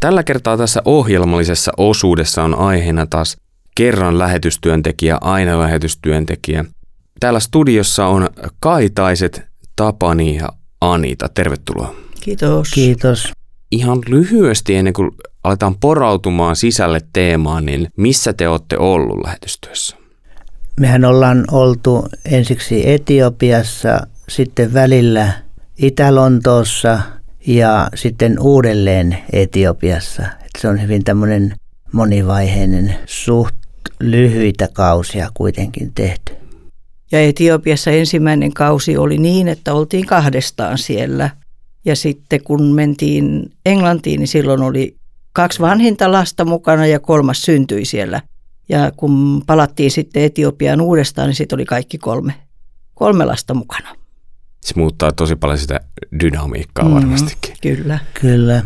Tällä 0.00 0.22
kertaa 0.22 0.56
tässä 0.56 0.82
ohjelmallisessa 0.84 1.72
osuudessa 1.76 2.42
on 2.42 2.58
aiheena 2.58 3.06
taas 3.06 3.36
kerran 3.74 4.18
lähetystyöntekijä, 4.18 5.18
aina 5.20 5.58
lähetystyöntekijä. 5.58 6.64
Täällä 7.20 7.40
studiossa 7.40 8.06
on 8.06 8.28
Kaitaiset, 8.60 9.42
Tapani 9.76 10.36
ja 10.36 10.48
Anita. 10.80 11.28
Tervetuloa. 11.34 11.94
Kiitos. 12.20 12.70
Kiitos. 12.70 13.32
Ihan 13.70 13.98
lyhyesti 14.08 14.74
ennen 14.74 14.92
kuin 14.92 15.10
aletaan 15.44 15.74
porautumaan 15.74 16.56
sisälle 16.56 17.00
teemaan, 17.12 17.66
niin 17.66 17.88
missä 17.96 18.32
te 18.32 18.48
olette 18.48 18.78
ollut 18.78 19.24
lähetystyössä? 19.24 19.96
Mehän 20.80 21.04
ollaan 21.04 21.44
oltu 21.50 22.08
ensiksi 22.24 22.90
Etiopiassa, 22.90 24.06
sitten 24.28 24.74
välillä 24.74 25.32
Itä-Lontoossa 25.76 27.00
ja 27.46 27.88
sitten 27.94 28.36
uudelleen 28.40 29.18
Etiopiassa. 29.32 30.22
Et 30.22 30.50
se 30.58 30.68
on 30.68 30.82
hyvin 30.82 31.04
tämmöinen 31.04 31.54
monivaiheinen, 31.92 32.96
suht 33.06 33.54
lyhyitä 34.00 34.68
kausia 34.72 35.30
kuitenkin 35.34 35.92
tehty. 35.94 36.32
Ja 37.12 37.20
Etiopiassa 37.20 37.90
ensimmäinen 37.90 38.52
kausi 38.52 38.96
oli 38.96 39.18
niin, 39.18 39.48
että 39.48 39.74
oltiin 39.74 40.06
kahdestaan 40.06 40.78
siellä. 40.78 41.30
Ja 41.84 41.96
sitten 41.96 42.44
kun 42.44 42.74
mentiin 42.74 43.52
Englantiin, 43.66 44.18
niin 44.18 44.28
silloin 44.28 44.62
oli 44.62 44.96
kaksi 45.32 45.60
vanhinta 45.60 46.12
lasta 46.12 46.44
mukana 46.44 46.86
ja 46.86 47.00
kolmas 47.00 47.42
syntyi 47.42 47.84
siellä. 47.84 48.22
Ja 48.68 48.92
kun 48.96 49.42
palattiin 49.46 49.90
sitten 49.90 50.22
Etiopiaan 50.22 50.80
uudestaan, 50.80 51.28
niin 51.28 51.36
sitten 51.36 51.56
oli 51.56 51.64
kaikki 51.64 51.98
kolme, 51.98 52.34
kolme 52.94 53.24
lasta 53.24 53.54
mukana. 53.54 53.96
Se 54.68 54.74
muuttaa 54.76 55.12
tosi 55.12 55.36
paljon 55.36 55.58
sitä 55.58 55.80
dynamiikkaa 56.20 56.88
mm, 56.88 56.94
varmastikin. 56.94 57.54
Kyllä. 57.62 57.98
Kyllä. 58.20 58.62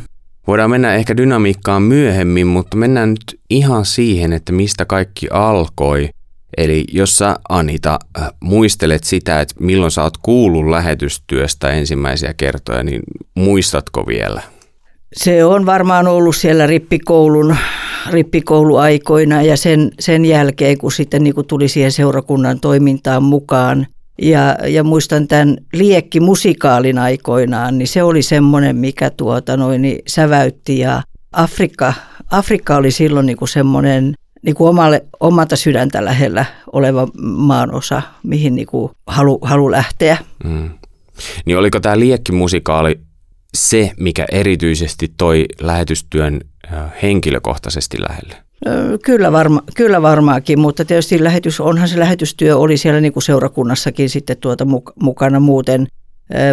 Voidaan 0.46 0.70
mennä 0.70 0.94
ehkä 0.94 1.16
dynamiikkaan 1.16 1.82
myöhemmin, 1.82 2.46
mutta 2.46 2.76
mennään 2.76 3.10
nyt 3.10 3.40
ihan 3.50 3.84
siihen, 3.84 4.32
että 4.32 4.52
mistä 4.52 4.84
kaikki 4.84 5.28
alkoi. 5.30 6.08
Eli 6.56 6.84
jos 6.92 7.18
sä 7.18 7.36
Anita 7.48 7.98
äh, 8.18 8.30
muistelet 8.40 9.04
sitä, 9.04 9.40
että 9.40 9.54
milloin 9.60 9.90
sä 9.90 10.02
oot 10.02 10.16
kuullut 10.16 10.68
lähetystyöstä 10.68 11.70
ensimmäisiä 11.70 12.34
kertoja, 12.34 12.82
niin 12.82 13.02
muistatko 13.34 14.06
vielä? 14.06 14.42
Se 15.16 15.44
on 15.44 15.66
varmaan 15.66 16.08
ollut 16.08 16.36
siellä 16.36 16.66
rippikoulun, 16.66 17.56
rippikouluaikoina 18.10 19.42
ja 19.42 19.56
sen, 19.56 19.90
sen 20.00 20.24
jälkeen, 20.24 20.78
kun 20.78 20.92
sitten 20.92 21.24
niin 21.24 21.34
kuin 21.34 21.46
tuli 21.46 21.68
siihen 21.68 21.92
seurakunnan 21.92 22.60
toimintaan 22.60 23.22
mukaan. 23.22 23.86
Ja, 24.18 24.56
ja 24.68 24.84
muistan 24.84 25.28
tämän 25.28 25.56
liekki 25.72 26.20
musikaalin 26.20 26.98
aikoinaan, 26.98 27.78
niin 27.78 27.88
se 27.88 28.02
oli 28.02 28.22
semmoinen, 28.22 28.76
mikä 28.76 29.10
tuota 29.10 29.56
noin, 29.56 29.82
niin 29.82 29.98
säväytti 30.06 30.78
ja 30.78 31.02
Afrikka, 31.32 31.94
Afrikka 32.30 32.76
oli 32.76 32.90
silloin 32.90 33.26
niin 33.26 33.36
kuin 33.36 33.48
semmoinen 33.48 34.14
niin 34.42 34.54
kuin 34.54 34.68
omalle, 34.68 35.04
omalta 35.20 35.56
sydäntä 35.56 36.04
lähellä 36.04 36.44
oleva 36.72 37.08
maanosa, 37.22 38.02
mihin 38.22 38.54
niin 38.54 38.66
kuin 38.66 38.92
halu, 39.06 39.38
halu 39.42 39.70
lähteä. 39.70 40.16
Mm. 40.44 40.70
Niin 41.44 41.58
oliko 41.58 41.80
tämä 41.80 41.98
liekkimusikaali 41.98 43.00
se, 43.54 43.92
mikä 44.00 44.26
erityisesti 44.32 45.12
toi 45.16 45.44
lähetystyön 45.60 46.40
henkilökohtaisesti 47.02 48.00
lähelle? 48.00 48.41
Kyllä, 49.04 49.32
varma, 49.32 49.62
kyllä 49.76 50.02
varmaankin, 50.02 50.60
mutta 50.60 50.84
tietysti 50.84 51.24
lähetys, 51.24 51.60
onhan 51.60 51.88
se 51.88 51.98
lähetystyö 51.98 52.56
oli 52.56 52.76
siellä 52.76 53.00
niin 53.00 53.12
kuin 53.12 53.22
seurakunnassakin 53.22 54.10
sitten 54.10 54.36
tuota 54.36 54.66
mukana 55.02 55.40
muuten, 55.40 55.86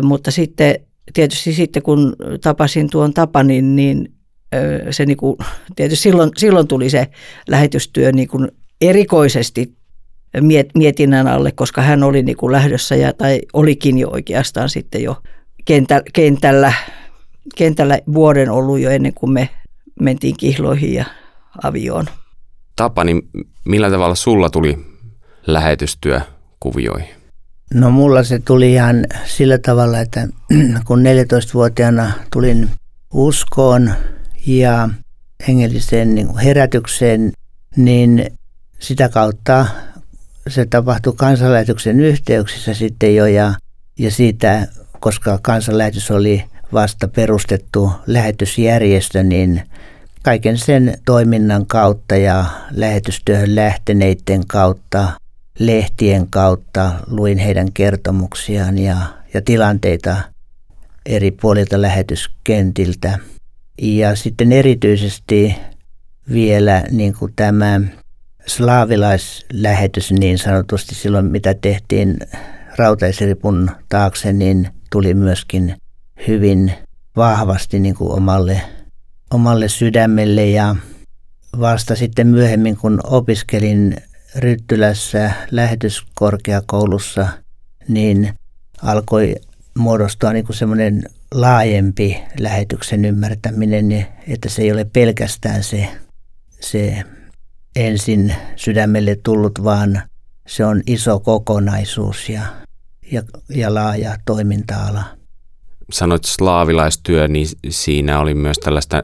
mutta 0.01 0.31
sitten 0.31 0.75
tietysti 1.13 1.53
sitten 1.53 1.83
kun 1.83 2.15
tapasin 2.41 2.89
tuon 2.89 3.13
Tapanin, 3.13 3.75
niin 3.75 4.13
se 4.91 5.05
niin 5.05 5.17
kuin, 5.17 5.37
tietysti 5.75 6.03
silloin, 6.03 6.31
silloin 6.37 6.67
tuli 6.67 6.89
se 6.89 7.07
lähetystyö 7.47 8.11
niin 8.11 8.27
kuin 8.27 8.51
erikoisesti 8.81 9.73
mietinnän 10.75 11.27
alle, 11.27 11.51
koska 11.51 11.81
hän 11.81 12.03
oli 12.03 12.23
niin 12.23 12.37
kuin 12.37 12.51
lähdössä 12.51 12.95
ja, 12.95 13.13
tai 13.13 13.41
olikin 13.53 13.97
jo 13.97 14.09
oikeastaan 14.09 14.69
sitten 14.69 15.03
jo 15.03 15.17
kentä, 15.65 16.01
kentällä, 16.13 16.73
kentällä 17.55 17.99
vuoden 18.13 18.49
ollut 18.49 18.79
jo 18.79 18.89
ennen 18.89 19.13
kuin 19.13 19.31
me 19.31 19.49
mentiin 20.01 20.35
kihloihin 20.37 20.93
ja 20.93 21.05
avioon. 21.63 22.05
Tapani, 22.75 23.21
millä 23.65 23.89
tavalla 23.89 24.15
sulla 24.15 24.49
tuli 24.49 24.77
lähetystyö 25.47 26.21
kuvioihin? 26.59 27.19
No 27.73 27.89
mulla 27.89 28.23
se 28.23 28.39
tuli 28.39 28.73
ihan 28.73 29.05
sillä 29.25 29.57
tavalla, 29.57 29.99
että 29.99 30.27
kun 30.87 30.99
14-vuotiaana 30.99 32.11
tulin 32.31 32.69
uskoon 33.13 33.93
ja 34.47 34.89
hengelliseen 35.47 36.15
niin 36.15 36.37
herätykseen, 36.37 37.31
niin 37.75 38.31
sitä 38.79 39.09
kautta 39.09 39.65
se 40.47 40.65
tapahtui 40.65 41.13
kansanlähetyksen 41.17 41.99
yhteyksissä 41.99 42.73
sitten 42.73 43.15
jo 43.15 43.25
ja, 43.25 43.53
ja 43.99 44.11
siitä, 44.11 44.67
koska 44.99 45.39
kansanlähetys 45.41 46.11
oli 46.11 46.43
vasta 46.73 47.07
perustettu 47.07 47.91
lähetysjärjestö, 48.07 49.23
niin 49.23 49.69
kaiken 50.23 50.57
sen 50.57 50.97
toiminnan 51.05 51.65
kautta 51.65 52.15
ja 52.15 52.45
lähetystyöhön 52.71 53.55
lähteneiden 53.55 54.47
kautta, 54.47 55.07
lehtien 55.59 56.27
kautta 56.29 56.91
luin 57.07 57.37
heidän 57.37 57.71
kertomuksiaan 57.73 58.77
ja, 58.77 58.97
ja 59.33 59.41
tilanteita 59.41 60.17
eri 61.05 61.31
puolilta 61.31 61.81
lähetyskentiltä. 61.81 63.19
Ja 63.81 64.15
sitten 64.15 64.51
erityisesti 64.51 65.55
vielä 66.33 66.83
niin 66.91 67.13
kuin 67.13 67.33
tämä 67.35 67.81
slaavilaislähetys 68.45 70.11
niin 70.11 70.37
sanotusti 70.37 70.95
silloin, 70.95 71.25
mitä 71.25 71.53
tehtiin 71.53 72.17
rautaisripun 72.77 73.71
taakse, 73.89 74.33
niin 74.33 74.69
tuli 74.91 75.13
myöskin 75.13 75.75
hyvin 76.27 76.73
vahvasti 77.15 77.79
niin 77.79 77.95
kuin 77.95 78.11
omalle 78.11 78.61
omalle 79.33 79.67
sydämelle 79.67 80.45
ja 80.45 80.75
vasta 81.59 81.95
sitten 81.95 82.27
myöhemmin, 82.27 82.77
kun 82.77 82.99
opiskelin 83.03 83.97
Ryttylässä 84.35 85.31
lähetyskorkeakoulussa, 85.51 87.27
niin 87.87 88.33
alkoi 88.81 89.35
muodostua 89.77 90.33
niin 90.33 90.45
semmoinen 90.51 91.03
laajempi 91.33 92.21
lähetyksen 92.39 93.05
ymmärtäminen, 93.05 94.07
että 94.27 94.49
se 94.49 94.61
ei 94.61 94.71
ole 94.71 94.85
pelkästään 94.85 95.63
se, 95.63 95.87
se 96.59 97.03
ensin 97.75 98.35
sydämelle 98.55 99.19
tullut, 99.23 99.63
vaan 99.63 100.01
se 100.47 100.65
on 100.65 100.81
iso 100.87 101.19
kokonaisuus 101.19 102.29
ja, 102.29 102.41
ja, 103.11 103.23
ja 103.49 103.73
laaja 103.73 104.17
toiminta-ala 104.25 105.18
sanoit 105.91 106.23
slaavilaistyö, 106.23 107.27
niin 107.27 107.47
siinä 107.69 108.19
oli 108.19 108.33
myös 108.33 108.57
tällaista 108.57 109.01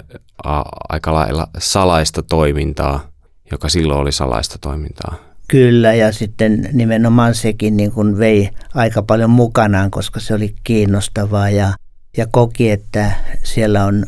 aika 0.90 1.14
lailla 1.14 1.48
salaista 1.58 2.24
toimintaa, 2.24 3.10
joka 3.52 3.70
silloin 3.70 4.00
oli 4.00 4.12
salaista 4.12 4.58
toimintaa. 4.62 5.16
Kyllä, 5.48 5.94
ja 5.94 6.12
sitten 6.12 6.70
nimenomaan 6.74 7.36
sekin 7.36 7.78
niin 7.78 7.92
kuin 7.92 8.18
vei 8.18 8.50
aika 8.74 9.02
paljon 9.02 9.30
mukanaan, 9.30 9.92
koska 9.92 10.20
se 10.20 10.34
oli 10.34 10.56
kiinnostavaa 10.64 11.50
ja, 11.50 11.74
ja 12.18 12.28
koki, 12.32 12.72
että 12.72 13.12
siellä 13.44 13.86
on 13.86 14.06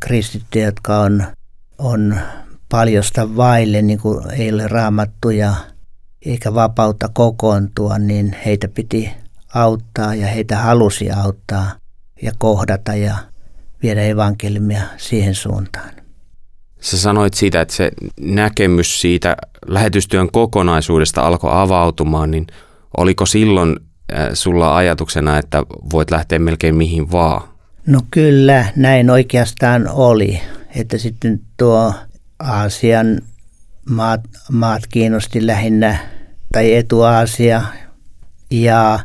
kristittyjä, 0.00 0.64
jotka 0.64 1.00
on, 1.00 1.24
on 1.78 2.20
paljosta 2.68 3.36
vaille, 3.36 3.82
niin 3.82 3.98
kuin 3.98 4.30
ei 4.30 4.52
ole 4.52 4.68
raamattuja 4.68 5.54
eikä 6.26 6.54
vapautta 6.54 7.08
kokoontua, 7.08 7.98
niin 7.98 8.36
heitä 8.46 8.68
piti 8.68 9.10
auttaa 9.54 10.14
ja 10.14 10.26
heitä 10.26 10.56
halusi 10.56 11.10
auttaa 11.10 11.79
ja 12.22 12.32
kohdata 12.38 12.94
ja 12.94 13.14
viedä 13.82 14.02
evankeliumia 14.02 14.82
siihen 14.96 15.34
suuntaan. 15.34 15.90
Sä 16.80 16.98
sanoit 16.98 17.34
siitä, 17.34 17.60
että 17.60 17.74
se 17.74 17.90
näkemys 18.20 19.00
siitä 19.00 19.36
lähetystyön 19.66 20.28
kokonaisuudesta 20.32 21.20
alkoi 21.20 21.50
avautumaan, 21.52 22.30
niin 22.30 22.46
oliko 22.96 23.26
silloin 23.26 23.76
äh, 24.12 24.28
sulla 24.34 24.76
ajatuksena, 24.76 25.38
että 25.38 25.62
voit 25.92 26.10
lähteä 26.10 26.38
melkein 26.38 26.74
mihin 26.74 27.12
vaan? 27.12 27.48
No 27.86 28.00
kyllä, 28.10 28.64
näin 28.76 29.10
oikeastaan 29.10 29.88
oli. 29.88 30.40
Että 30.76 30.98
sitten 30.98 31.40
tuo 31.56 31.94
Aasian 32.38 33.20
maat, 33.90 34.20
maat 34.52 34.82
kiinnosti 34.86 35.46
lähinnä, 35.46 35.98
tai 36.52 36.74
Etu-Aasia. 36.74 37.62
Ja 38.50 38.98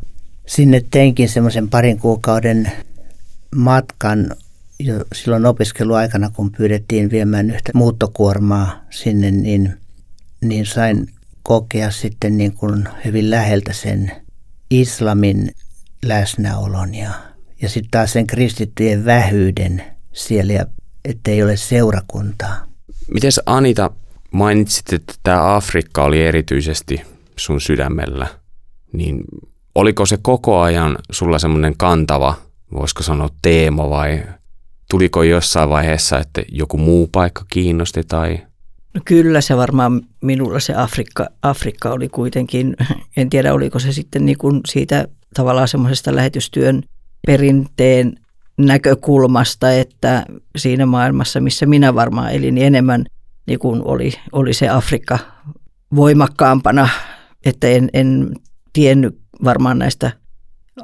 sinne 0.47 0.81
teinkin 0.91 1.29
semmoisen 1.29 1.69
parin 1.69 1.99
kuukauden 1.99 2.71
matkan 3.55 4.35
jo 4.79 5.05
silloin 5.13 5.45
opiskeluaikana, 5.45 6.29
kun 6.29 6.51
pyydettiin 6.51 7.11
viemään 7.11 7.49
yhtä 7.49 7.71
muuttokuormaa 7.73 8.85
sinne, 8.89 9.31
niin, 9.31 9.77
niin 10.41 10.65
sain 10.65 11.07
kokea 11.43 11.91
sitten 11.91 12.37
niin 12.37 12.53
kuin 12.53 12.83
hyvin 13.05 13.29
läheltä 13.29 13.73
sen 13.73 14.11
islamin 14.69 15.51
läsnäolon 16.05 16.95
ja, 16.95 17.09
ja 17.61 17.69
sitten 17.69 17.91
taas 17.91 18.13
sen 18.13 18.27
kristittyjen 18.27 19.05
vähyyden 19.05 19.83
siellä. 20.13 20.53
Ja 20.53 20.65
että 21.05 21.31
ei 21.31 21.43
ole 21.43 21.57
seurakuntaa. 21.57 22.65
Miten 23.13 23.31
Anita 23.45 23.91
mainitsit, 24.31 24.93
että 24.93 25.13
tämä 25.23 25.55
Afrikka 25.55 26.03
oli 26.03 26.21
erityisesti 26.21 27.01
sun 27.35 27.61
sydämellä, 27.61 28.27
niin 28.93 29.23
oliko 29.75 30.05
se 30.05 30.17
koko 30.21 30.61
ajan 30.61 30.97
sulla 31.11 31.39
semmoinen 31.39 31.77
kantava, 31.77 32.35
voisiko 32.73 33.03
sanoa 33.03 33.29
teema 33.41 33.89
vai 33.89 34.23
tuliko 34.89 35.23
jossain 35.23 35.69
vaiheessa, 35.69 36.19
että 36.19 36.43
joku 36.51 36.77
muu 36.77 37.07
paikka 37.07 37.45
kiinnosti 37.49 38.03
tai? 38.03 38.39
No 38.93 39.01
kyllä 39.05 39.41
se 39.41 39.57
varmaan 39.57 40.01
minulla 40.21 40.59
se 40.59 40.73
Afrikka, 40.75 41.27
Afrikka 41.41 41.89
oli 41.89 42.09
kuitenkin, 42.09 42.75
en 43.17 43.29
tiedä 43.29 43.53
oliko 43.53 43.79
se 43.79 43.91
sitten 43.91 44.25
niin 44.25 44.37
kuin 44.37 44.61
siitä 44.67 45.07
tavallaan 45.33 45.67
semmoisesta 45.67 46.15
lähetystyön 46.15 46.83
perinteen 47.27 48.15
näkökulmasta, 48.57 49.71
että 49.71 50.25
siinä 50.57 50.85
maailmassa, 50.85 51.41
missä 51.41 51.65
minä 51.65 51.95
varmaan 51.95 52.33
elin, 52.33 52.55
niin 52.55 52.67
enemmän 52.67 53.05
niin 53.47 53.59
kuin 53.59 53.81
oli, 53.85 54.11
oli 54.31 54.53
se 54.53 54.69
Afrikka 54.69 55.19
voimakkaampana, 55.95 56.89
että 57.45 57.67
en, 57.67 57.89
en 57.93 58.31
tiennyt 58.73 59.19
varmaan 59.43 59.79
näistä 59.79 60.11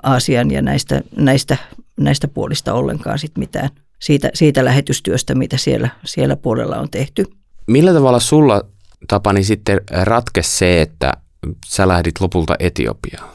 Aasian 0.04 0.52
ja 0.52 0.62
näistä, 0.62 1.02
näistä, 1.16 1.58
näistä 2.00 2.28
puolista 2.28 2.74
ollenkaan 2.74 3.20
sit 3.20 3.38
mitään 3.38 3.70
siitä, 4.00 4.30
siitä 4.34 4.66
lähetystyöstä, 4.66 5.36
mitä 5.36 5.58
siellä, 5.58 5.90
siellä 6.06 6.36
puolella 6.36 6.78
on 6.78 6.90
tehty. 6.90 7.26
Millä 7.68 7.94
tavalla 7.94 8.20
sulla, 8.20 8.62
Tapani, 9.08 9.44
sitten 9.44 9.82
ratkesi 9.92 10.58
se, 10.58 10.82
että 10.82 11.14
sä 11.66 11.88
lähdit 11.88 12.22
lopulta 12.22 12.56
Etiopiaan? 12.60 13.30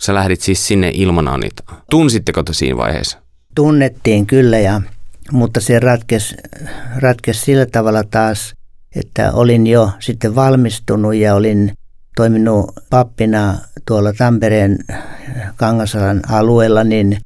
Sä 0.00 0.14
lähdit 0.14 0.40
siis 0.40 0.66
sinne 0.66 0.90
ilman 0.94 1.28
Anitaa. 1.28 1.82
Tunsitteko 1.90 2.42
te 2.42 2.52
siinä 2.52 2.76
vaiheessa? 2.76 3.18
Tunnettiin 3.54 4.26
kyllä, 4.26 4.58
ja, 4.58 4.80
mutta 5.32 5.60
se 5.60 5.80
ratkesi, 5.80 6.36
ratkesi 6.96 7.40
sillä 7.40 7.66
tavalla 7.66 8.04
taas, 8.04 8.54
että 8.96 9.32
olin 9.32 9.66
jo 9.66 9.90
sitten 9.98 10.34
valmistunut 10.34 11.14
ja 11.14 11.34
olin 11.34 11.72
toiminut 12.20 12.70
pappina 12.90 13.58
tuolla 13.86 14.12
Tampereen 14.12 14.78
Kangasalan 15.56 16.20
alueella 16.28 16.84
niin 16.84 17.18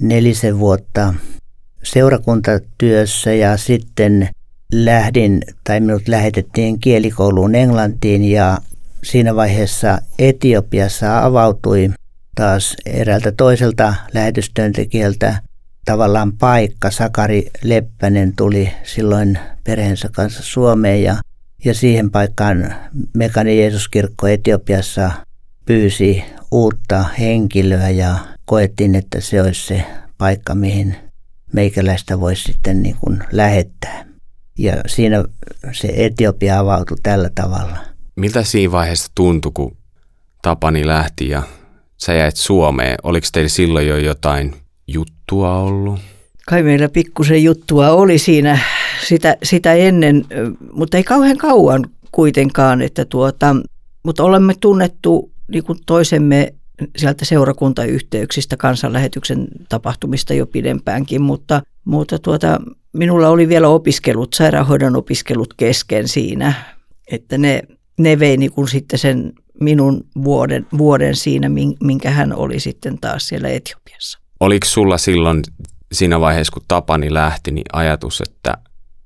nelisen 0.00 0.58
vuotta 0.58 1.14
seurakuntatyössä 1.82 3.32
ja 3.32 3.56
sitten 3.56 4.28
lähdin 4.72 5.42
tai 5.64 5.80
minut 5.80 6.08
lähetettiin 6.08 6.78
kielikouluun 6.80 7.54
Englantiin 7.54 8.24
ja 8.24 8.58
siinä 9.02 9.36
vaiheessa 9.36 9.98
Etiopiassa 10.18 11.24
avautui 11.24 11.90
taas 12.34 12.76
eräältä 12.86 13.32
toiselta 13.32 13.94
lähetystyöntekijältä 14.14 15.38
tavallaan 15.84 16.32
paikka. 16.32 16.90
Sakari 16.90 17.50
Leppänen 17.62 18.32
tuli 18.36 18.72
silloin 18.82 19.38
perheensä 19.64 20.08
kanssa 20.12 20.42
Suomeen 20.42 21.02
ja, 21.02 21.16
ja 21.64 21.74
siihen 21.74 22.10
paikkaan 22.10 22.74
Mekani 23.16 23.58
Jeesuskirkko 23.58 24.26
Etiopiassa 24.26 25.10
pyysi 25.66 26.24
uutta 26.50 27.02
henkilöä 27.02 27.90
ja 27.90 28.16
koettiin, 28.44 28.94
että 28.94 29.20
se 29.20 29.42
olisi 29.42 29.66
se 29.66 29.84
paikka, 30.18 30.54
mihin 30.54 30.96
meikäläistä 31.52 32.20
voisi 32.20 32.42
sitten 32.42 32.82
niin 32.82 32.96
kuin 33.00 33.22
lähettää. 33.32 34.04
Ja 34.58 34.72
siinä 34.86 35.24
se 35.72 35.92
Etiopia 35.96 36.58
avautui 36.58 36.96
tällä 37.02 37.30
tavalla. 37.34 37.76
Miltä 38.16 38.42
siinä 38.42 38.72
vaiheessa 38.72 39.12
tuntui, 39.14 39.52
kun 39.54 39.76
Tapani 40.42 40.86
lähti 40.86 41.28
ja 41.28 41.42
sä 41.96 42.14
jäit 42.14 42.36
Suomeen? 42.36 42.96
Oliko 43.02 43.26
teillä 43.32 43.48
silloin 43.48 43.86
jo 43.86 43.96
jotain 43.96 44.54
juttua 44.86 45.56
ollut? 45.58 46.00
Kai 46.46 46.62
meillä 46.62 46.88
pikkusen 46.88 47.44
juttua 47.44 47.90
oli 47.90 48.18
siinä 48.18 48.58
sitä, 49.08 49.36
sitä 49.42 49.72
ennen, 49.72 50.24
mutta 50.72 50.96
ei 50.96 51.04
kauhean 51.04 51.36
kauan 51.36 51.86
kuitenkaan, 52.12 52.82
että 52.82 53.04
tuota, 53.04 53.56
mutta 54.04 54.22
olemme 54.22 54.54
tunnettu 54.60 55.32
niin 55.48 55.64
kuin 55.64 55.78
toisemme 55.86 56.54
sieltä 56.96 57.24
seurakuntayhteyksistä, 57.24 58.56
kansanlähetyksen 58.56 59.48
tapahtumista 59.68 60.34
jo 60.34 60.46
pidempäänkin, 60.46 61.22
mutta, 61.22 61.62
mutta 61.84 62.18
tuota, 62.18 62.60
minulla 62.92 63.28
oli 63.28 63.48
vielä 63.48 63.68
opiskelut, 63.68 64.34
sairaanhoidon 64.34 64.96
opiskelut 64.96 65.54
kesken 65.54 66.08
siinä, 66.08 66.52
että 67.10 67.38
ne, 67.38 67.62
ne 67.98 68.18
vei 68.18 68.36
niin 68.36 68.52
kuin 68.52 68.68
sitten 68.68 68.98
sen 68.98 69.32
minun 69.60 70.06
vuoden, 70.24 70.66
vuoden 70.78 71.16
siinä, 71.16 71.50
minkä 71.84 72.10
hän 72.10 72.34
oli 72.34 72.60
sitten 72.60 72.98
taas 72.98 73.28
siellä 73.28 73.48
Etiopiassa. 73.48 74.18
Oliko 74.40 74.66
sulla 74.66 74.98
silloin 74.98 75.42
siinä 75.92 76.20
vaiheessa, 76.20 76.52
kun 76.52 76.62
Tapani 76.68 77.14
lähti, 77.14 77.50
niin 77.50 77.64
ajatus, 77.72 78.20
että 78.20 78.54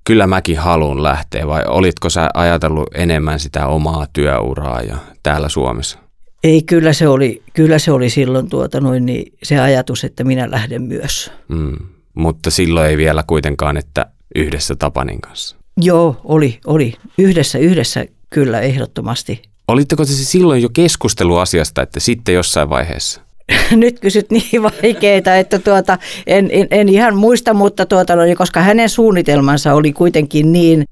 kyllä 0.07 0.27
mäkin 0.27 0.59
haluan 0.59 1.03
lähteä 1.03 1.47
vai 1.47 1.63
olitko 1.69 2.11
sä 2.11 2.31
ajatellut 2.35 2.89
enemmän 2.95 3.41
sitä 3.41 3.67
omaa 3.67 4.07
työuraa 4.13 4.81
ja 4.83 4.97
täällä 5.23 5.49
Suomessa? 5.49 5.99
Ei, 6.45 6.63
kyllä 6.63 6.93
se 6.93 7.09
oli, 7.09 7.43
kyllä 7.55 7.79
se 7.79 7.93
oli 7.93 8.11
silloin 8.11 8.49
tuota 8.49 8.81
noin, 8.81 9.07
niin 9.07 9.33
se 9.43 9.59
ajatus, 9.59 10.05
että 10.05 10.25
minä 10.25 10.51
lähden 10.51 10.83
myös. 10.83 11.33
Mm, 11.49 11.77
mutta 12.15 12.51
silloin 12.51 12.91
ei 12.91 12.97
vielä 12.97 13.25
kuitenkaan, 13.27 13.77
että 13.77 14.07
yhdessä 14.35 14.77
Tapanin 14.77 15.21
kanssa. 15.21 15.57
Joo, 15.77 16.21
oli, 16.25 16.59
oli. 16.67 16.95
Yhdessä, 17.19 17.59
yhdessä 17.59 18.07
kyllä 18.31 18.61
ehdottomasti. 18.61 19.43
Olitteko 19.69 20.05
te 20.05 20.13
silloin 20.13 20.63
jo 20.63 20.69
keskustelu 20.73 21.37
asiasta, 21.37 21.83
että 21.83 22.01
sitten 22.01 22.35
jossain 22.35 22.71
vaiheessa? 22.71 23.21
Nyt 23.77 24.01
kysyt 24.01 24.31
niin 24.31 24.63
vaikeita, 24.83 25.37
että 25.37 25.59
tuota, 25.59 25.99
en, 26.27 26.49
en, 26.53 26.67
en 26.71 26.89
ihan 26.89 27.17
muista, 27.17 27.55
mutta 27.55 27.87
tuota, 27.87 28.17
no, 28.17 28.23
koska 28.39 28.61
hänen 28.61 28.89
suunnitelmansa 28.89 29.75
oli 29.75 29.93
kuitenkin 29.93 30.53
niin 30.53 30.85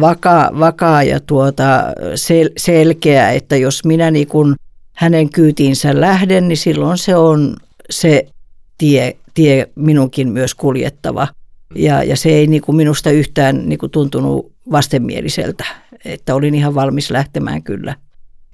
vakaa, 0.00 0.50
vakaa 0.58 1.02
ja 1.02 1.20
tuota, 1.20 1.84
sel, 2.14 2.50
selkeä, 2.56 3.30
että 3.30 3.56
jos 3.56 3.84
minä 3.84 4.10
niin 4.10 4.28
kun 4.28 4.54
hänen 4.92 5.30
kyytiinsä 5.30 6.00
lähden, 6.00 6.48
niin 6.48 6.56
silloin 6.56 6.98
se 6.98 7.16
on 7.16 7.56
se 7.90 8.26
tie, 8.78 9.16
tie 9.34 9.68
minunkin 9.74 10.28
myös 10.28 10.54
kuljettava. 10.54 11.28
Ja, 11.74 12.02
ja 12.02 12.16
se 12.16 12.28
ei 12.28 12.46
niin 12.46 12.62
kuin 12.62 12.76
minusta 12.76 13.10
yhtään 13.10 13.68
niin 13.68 13.78
kuin 13.78 13.90
tuntunut 13.90 14.52
vastenmieliseltä, 14.70 15.64
että 16.04 16.34
olin 16.34 16.54
ihan 16.54 16.74
valmis 16.74 17.10
lähtemään 17.10 17.62
kyllä, 17.62 17.96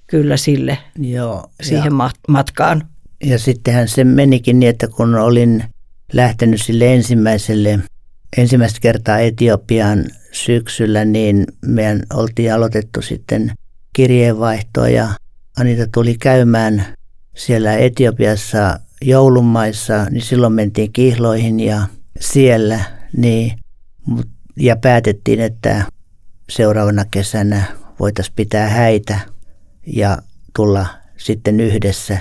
kyllä 0.07 0.37
sille, 0.37 0.79
Joo, 0.99 1.51
siihen 1.63 1.93
ja, 2.01 2.11
matkaan. 2.29 2.89
Ja 3.25 3.39
sittenhän 3.39 3.89
se 3.89 4.05
menikin 4.05 4.61
niin, 4.61 4.71
että 4.71 4.89
kun 4.89 5.15
olin 5.15 5.65
lähtenyt 6.13 6.63
sille 6.63 6.95
ensimmäiselle, 6.95 7.79
ensimmäistä 8.37 8.81
kertaa 8.81 9.19
Etiopiaan 9.19 10.05
syksyllä, 10.33 11.05
niin 11.05 11.47
meidän 11.67 12.03
oltiin 12.15 12.55
aloitettu 12.55 13.03
sitten 13.03 13.53
kirjeenvaihtoa 13.93 14.89
ja 14.89 15.09
Anita 15.59 15.87
tuli 15.95 16.17
käymään 16.21 16.85
siellä 17.37 17.77
Etiopiassa 17.77 18.81
joulumaissa, 19.03 20.05
niin 20.11 20.23
silloin 20.23 20.53
mentiin 20.53 20.93
kihloihin 20.93 21.61
ja 21.61 21.83
siellä, 22.21 22.81
niin, 23.17 23.53
ja 24.57 24.77
päätettiin, 24.77 25.41
että 25.41 25.85
seuraavana 26.51 27.05
kesänä 27.05 27.65
voitaisiin 28.01 28.35
pitää 28.37 28.69
häitä 28.69 29.19
ja 29.87 30.19
tulla 30.57 30.87
sitten 31.17 31.61
yhdessä. 31.61 32.19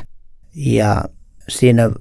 Ja 0.65 1.03
siinä 1.49 1.91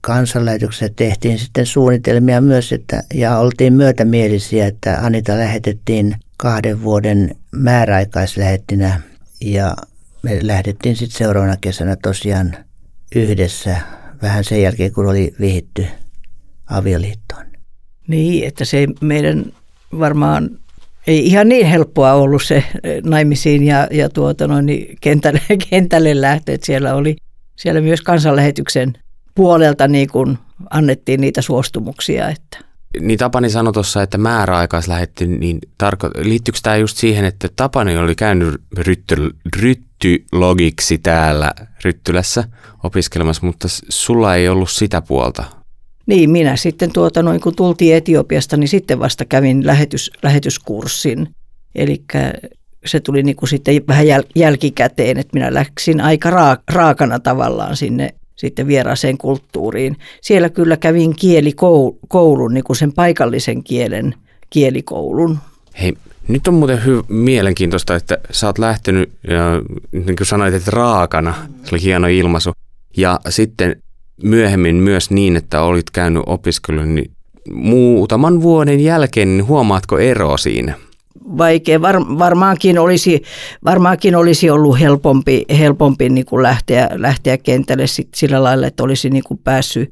kansanlähetyksessä 0.00 0.88
tehtiin 0.96 1.38
sitten 1.38 1.66
suunnitelmia 1.66 2.40
myös, 2.40 2.72
että, 2.72 3.02
ja 3.14 3.38
oltiin 3.38 3.72
myötämielisiä, 3.72 4.66
että 4.66 4.98
Anita 5.02 5.38
lähetettiin 5.38 6.16
kahden 6.36 6.82
vuoden 6.82 7.36
määräaikaislähettinä 7.52 9.00
ja 9.40 9.76
me 10.22 10.38
lähdettiin 10.42 10.96
sitten 10.96 11.18
seuraavana 11.18 11.56
kesänä 11.56 11.96
tosiaan 12.02 12.56
yhdessä 13.14 13.76
vähän 14.22 14.44
sen 14.44 14.62
jälkeen, 14.62 14.92
kun 14.92 15.06
oli 15.06 15.34
vihitty 15.40 15.86
avioliittoon. 16.66 17.46
Niin, 18.08 18.48
että 18.48 18.64
se 18.64 18.86
meidän 19.00 19.44
varmaan 19.98 20.50
ei 21.06 21.26
ihan 21.26 21.48
niin 21.48 21.66
helppoa 21.66 22.12
ollut 22.12 22.42
se 22.42 22.64
naimisiin 23.04 23.64
ja, 23.64 23.88
ja 23.90 24.08
tuota 24.08 24.48
noin, 24.48 24.66
niin 24.66 24.96
kentälle, 25.00 25.40
kentälle 25.70 26.20
lähtö, 26.20 26.52
että 26.52 26.66
siellä 26.66 26.94
oli 26.94 27.16
siellä 27.60 27.80
myös 27.80 28.00
kansanlähetyksen 28.00 28.92
puolelta 29.34 29.88
niin 29.88 30.08
kuin 30.08 30.38
annettiin 30.70 31.20
niitä 31.20 31.42
suostumuksia. 31.42 32.28
Että. 32.28 32.58
Niin 33.00 33.18
Tapani 33.18 33.50
sanoi 33.50 33.72
tuossa, 33.72 34.02
että 34.02 34.18
määräaikais 34.18 34.88
lähetti, 34.88 35.26
niin 35.26 35.58
tarko- 35.82 36.24
liittyykö 36.24 36.58
tämä 36.62 36.76
just 36.76 36.96
siihen, 36.96 37.24
että 37.24 37.48
Tapani 37.56 37.96
oli 37.96 38.14
käynyt 38.14 38.62
rytty, 38.76 39.30
ryttylogiksi 39.56 40.98
täällä 40.98 41.52
Ryttylässä 41.84 42.44
opiskelemassa, 42.84 43.46
mutta 43.46 43.68
sulla 43.88 44.34
ei 44.34 44.48
ollut 44.48 44.70
sitä 44.70 45.00
puolta? 45.00 45.44
Niin, 46.06 46.30
minä 46.30 46.56
sitten 46.56 46.92
tuota, 46.92 47.22
noin 47.22 47.40
kun 47.40 47.56
tultiin 47.56 47.96
Etiopiasta, 47.96 48.56
niin 48.56 48.68
sitten 48.68 48.98
vasta 48.98 49.24
kävin 49.24 49.66
lähetys, 49.66 50.10
lähetyskurssin. 50.22 51.28
Eli 51.74 52.04
se 52.86 53.00
tuli 53.00 53.22
niin 53.22 53.36
kuin 53.36 53.48
sitten 53.48 53.80
vähän 53.88 54.06
jäl, 54.06 54.22
jälkikäteen, 54.34 55.18
että 55.18 55.36
minä 55.36 55.54
läksin 55.54 56.00
aika 56.00 56.56
raakana 56.72 57.18
tavallaan 57.18 57.76
sinne 57.76 58.14
sitten 58.36 58.66
vieraaseen 58.66 59.18
kulttuuriin. 59.18 59.96
Siellä 60.20 60.48
kyllä 60.48 60.76
kävin 60.76 61.16
kielikoulun, 61.16 62.54
niin 62.54 62.64
kuin 62.64 62.76
sen 62.76 62.92
paikallisen 62.92 63.64
kielen, 63.64 64.14
kielikoulun. 64.50 65.38
Hei, 65.82 65.94
nyt 66.28 66.48
on 66.48 66.54
muuten 66.54 66.78
hy- 66.78 67.04
mielenkiintoista, 67.08 67.96
että 67.96 68.18
sä 68.30 68.46
oot 68.46 68.58
lähtenyt, 68.58 69.12
ja, 69.28 69.62
niin 69.92 70.16
kuin 70.16 70.26
sanoit, 70.26 70.54
että 70.54 70.70
raakana, 70.70 71.34
se 71.64 71.74
oli 71.74 71.82
hieno 71.82 72.06
ilmaisu, 72.08 72.52
ja 72.96 73.20
sitten 73.28 73.82
myöhemmin 74.22 74.76
myös 74.76 75.10
niin, 75.10 75.36
että 75.36 75.62
olit 75.62 75.90
käynyt 75.90 76.22
opiskelun, 76.26 76.94
niin 76.94 77.10
muutaman 77.52 78.42
vuoden 78.42 78.80
jälkeen, 78.80 79.28
niin 79.28 79.46
huomaatko 79.46 79.98
eroa 79.98 80.36
siinä? 80.36 80.74
Vaikea. 81.38 81.82
Var, 81.82 81.96
varmaankin, 82.18 82.78
olisi, 82.78 83.22
varmaankin 83.64 84.16
olisi 84.16 84.50
ollut 84.50 84.80
helpompi, 84.80 85.44
helpompi 85.58 86.08
niin 86.08 86.26
kuin 86.26 86.42
lähteä, 86.42 86.88
lähteä 86.94 87.38
kentälle 87.38 87.86
sit 87.86 88.08
sillä 88.14 88.42
lailla, 88.42 88.66
että 88.66 88.82
olisi 88.82 89.10
niin 89.10 89.24
kuin 89.24 89.40
päässyt 89.44 89.88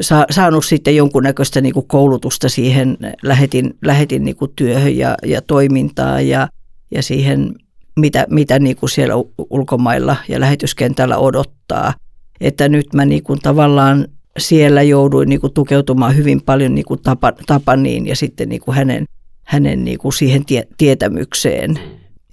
sa, 0.00 0.26
saanut 0.30 0.64
sitten 0.64 0.96
jonkunnäköistä 0.96 1.60
niin 1.60 1.74
kuin 1.74 1.86
koulutusta 1.86 2.48
siihen, 2.48 2.96
lähetin, 3.22 3.76
lähetin 3.84 4.24
niin 4.24 4.36
kuin 4.36 4.52
työhön 4.56 4.96
ja, 4.96 5.14
ja 5.26 5.42
toimintaa 5.42 6.20
ja, 6.20 6.48
ja 6.90 7.02
siihen, 7.02 7.54
mitä, 7.96 8.26
mitä 8.30 8.58
niin 8.58 8.76
kuin 8.76 8.90
siellä 8.90 9.14
ulkomailla 9.50 10.16
ja 10.28 10.40
lähetyskentällä 10.40 11.18
odottaa. 11.18 11.94
Että 12.40 12.68
nyt 12.68 12.94
mä 12.94 13.04
niin 13.04 13.22
kuin 13.22 13.40
tavallaan 13.40 14.08
siellä 14.38 14.82
jouduin 14.82 15.28
niin 15.28 15.40
kuin 15.40 15.52
tukeutumaan 15.52 16.16
hyvin 16.16 16.42
paljon 16.42 16.74
niin 16.74 16.84
kuin 16.84 17.00
tapa, 17.02 17.32
Tapaniin 17.46 18.06
ja 18.06 18.16
sitten 18.16 18.48
niin 18.48 18.60
kuin 18.60 18.74
hänen, 18.74 19.04
hänen 19.52 19.84
niin 19.84 19.98
kuin 19.98 20.12
siihen 20.12 20.44
tie, 20.44 20.66
tietämykseen. 20.76 21.78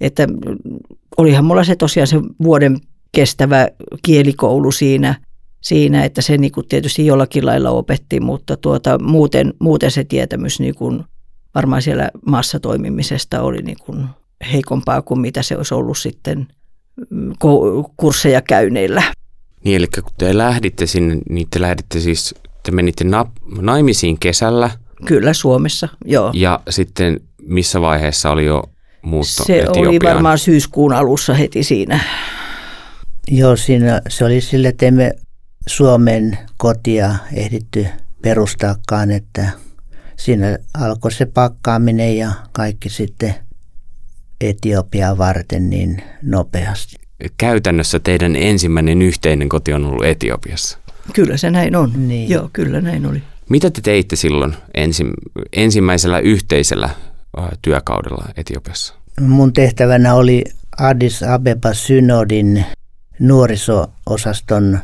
Että 0.00 0.28
olihan 1.16 1.44
mulla 1.44 1.64
se 1.64 1.76
tosiaan 1.76 2.06
se 2.06 2.16
vuoden 2.42 2.78
kestävä 3.12 3.68
kielikoulu 4.02 4.72
siinä, 4.72 5.14
siinä 5.60 6.04
että 6.04 6.22
se 6.22 6.38
niin 6.38 6.52
kuin 6.52 6.68
tietysti 6.68 7.06
jollakin 7.06 7.46
lailla 7.46 7.70
opetti, 7.70 8.20
mutta 8.20 8.56
tuota, 8.56 8.98
muuten, 8.98 9.54
muuten 9.58 9.90
se 9.90 10.04
tietämys 10.04 10.60
niin 10.60 10.74
kuin 10.74 11.04
varmaan 11.54 11.82
siellä 11.82 12.10
maassa 12.26 12.60
toimimisesta 12.60 13.42
oli 13.42 13.62
niin 13.62 13.78
kuin 13.84 14.06
heikompaa 14.52 15.02
kuin 15.02 15.20
mitä 15.20 15.42
se 15.42 15.56
olisi 15.56 15.74
ollut 15.74 15.98
sitten 15.98 16.46
mm, 17.10 17.32
kursseja 17.96 18.42
käyneillä. 18.42 19.02
Niin, 19.64 19.76
eli 19.76 19.86
kun 19.86 20.12
te 20.18 20.38
lähditte 20.38 20.86
sinne, 20.86 21.18
niin 21.28 21.46
te 21.50 21.60
lähditte 21.60 22.00
siis, 22.00 22.34
te 22.62 22.70
menitte 22.70 23.04
nap- 23.04 23.60
naimisiin 23.62 24.18
kesällä. 24.18 24.70
Kyllä, 25.06 25.32
Suomessa, 25.32 25.88
joo. 26.04 26.30
Ja 26.34 26.60
sitten 26.70 27.20
missä 27.42 27.80
vaiheessa 27.80 28.30
oli 28.30 28.44
jo 28.44 28.62
muutto 29.02 29.44
Se 29.44 29.58
Etiopiaan? 29.58 29.88
oli 29.88 29.98
varmaan 30.04 30.38
syyskuun 30.38 30.92
alussa 30.92 31.34
heti 31.34 31.62
siinä. 31.62 32.00
Joo, 33.28 33.56
siinä 33.56 34.02
se 34.08 34.24
oli 34.24 34.40
sille, 34.40 34.68
että 34.68 34.86
emme 34.86 35.12
Suomen 35.66 36.38
kotia 36.56 37.14
ehditty 37.34 37.86
perustaakaan, 38.22 39.10
että 39.10 39.48
siinä 40.16 40.58
alkoi 40.74 41.12
se 41.12 41.26
pakkaaminen 41.26 42.16
ja 42.16 42.30
kaikki 42.52 42.88
sitten 42.88 43.34
Etiopiaa 44.40 45.18
varten 45.18 45.70
niin 45.70 46.02
nopeasti 46.22 47.00
käytännössä 47.36 48.00
teidän 48.00 48.36
ensimmäinen 48.36 49.02
yhteinen 49.02 49.48
koti 49.48 49.72
on 49.72 49.84
ollut 49.84 50.04
Etiopiassa. 50.04 50.78
Kyllä 51.14 51.36
se 51.36 51.50
näin 51.50 51.76
on. 51.76 52.08
Niin. 52.08 52.30
Joo, 52.30 52.50
kyllä 52.52 52.80
näin 52.80 53.06
oli. 53.06 53.22
Mitä 53.50 53.70
te 53.70 53.80
teitte 53.80 54.16
silloin 54.16 54.54
ensi, 54.74 55.04
ensimmäisellä 55.52 56.18
yhteisellä 56.18 56.90
työkaudella 57.62 58.24
Etiopiassa? 58.36 58.94
Mun 59.20 59.52
tehtävänä 59.52 60.14
oli 60.14 60.44
Addis 60.78 61.22
Abeba 61.22 61.74
Synodin 61.74 62.64
nuoriso-osaston 63.18 64.78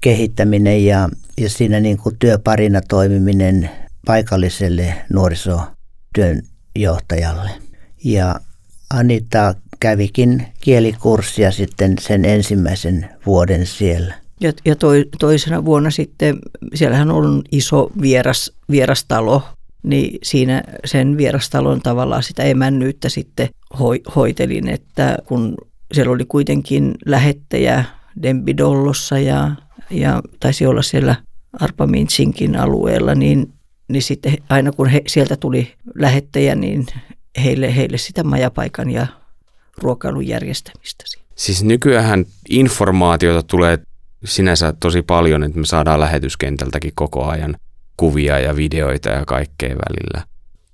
kehittäminen 0.00 0.84
ja, 0.84 1.08
ja 1.40 1.50
siinä 1.50 1.80
niin 1.80 1.98
kuin 1.98 2.16
työparina 2.18 2.80
toimiminen 2.80 3.70
paikalliselle 4.06 4.94
nuorisotyönjohtajalle. 5.12 7.50
Ja 8.04 8.40
Anita 8.90 9.54
kävikin 9.80 10.46
kielikurssia 10.60 11.50
sitten 11.50 11.94
sen 12.00 12.24
ensimmäisen 12.24 13.08
vuoden 13.26 13.66
siellä. 13.66 14.21
Ja, 14.42 14.52
ja 14.64 14.76
toi, 14.76 15.04
toisena 15.20 15.64
vuonna 15.64 15.90
sitten, 15.90 16.38
siellähän 16.74 17.10
on 17.10 17.42
iso 17.52 17.90
vieras, 18.00 18.52
vierastalo, 18.70 19.42
niin 19.82 20.18
siinä 20.22 20.62
sen 20.84 21.16
vierastalon 21.16 21.80
tavallaan 21.80 22.22
sitä 22.22 22.42
emännyyttä 22.42 23.08
sitten 23.08 23.48
hoitelin, 24.16 24.68
että 24.68 25.16
kun 25.26 25.54
siellä 25.92 26.12
oli 26.12 26.24
kuitenkin 26.24 26.94
lähettäjä 27.06 27.84
Dembidollossa 28.22 29.18
ja, 29.18 29.50
ja 29.90 30.22
taisi 30.40 30.66
olla 30.66 30.82
siellä 30.82 31.16
Arpamintsinkin 31.60 32.56
alueella, 32.56 33.14
niin, 33.14 33.52
niin 33.88 34.02
sitten 34.02 34.36
aina 34.48 34.72
kun 34.72 34.88
he, 34.88 35.02
sieltä 35.06 35.36
tuli 35.36 35.72
lähettäjä, 35.94 36.54
niin 36.54 36.86
heille, 37.44 37.76
heille 37.76 37.98
sitä 37.98 38.24
majapaikan 38.24 38.90
ja 38.90 39.06
ruokailun 39.78 40.26
järjestämistä. 40.26 41.04
Siis 41.36 41.64
nykyään 41.64 42.24
informaatiota 42.48 43.42
tulee 43.42 43.78
sinänsä 44.24 44.72
tosi 44.72 45.02
paljon, 45.02 45.44
että 45.44 45.58
me 45.58 45.66
saadaan 45.66 46.00
lähetyskentältäkin 46.00 46.92
koko 46.94 47.24
ajan 47.24 47.56
kuvia 47.96 48.38
ja 48.38 48.56
videoita 48.56 49.08
ja 49.08 49.24
kaikkea 49.26 49.68
välillä. 49.68 50.26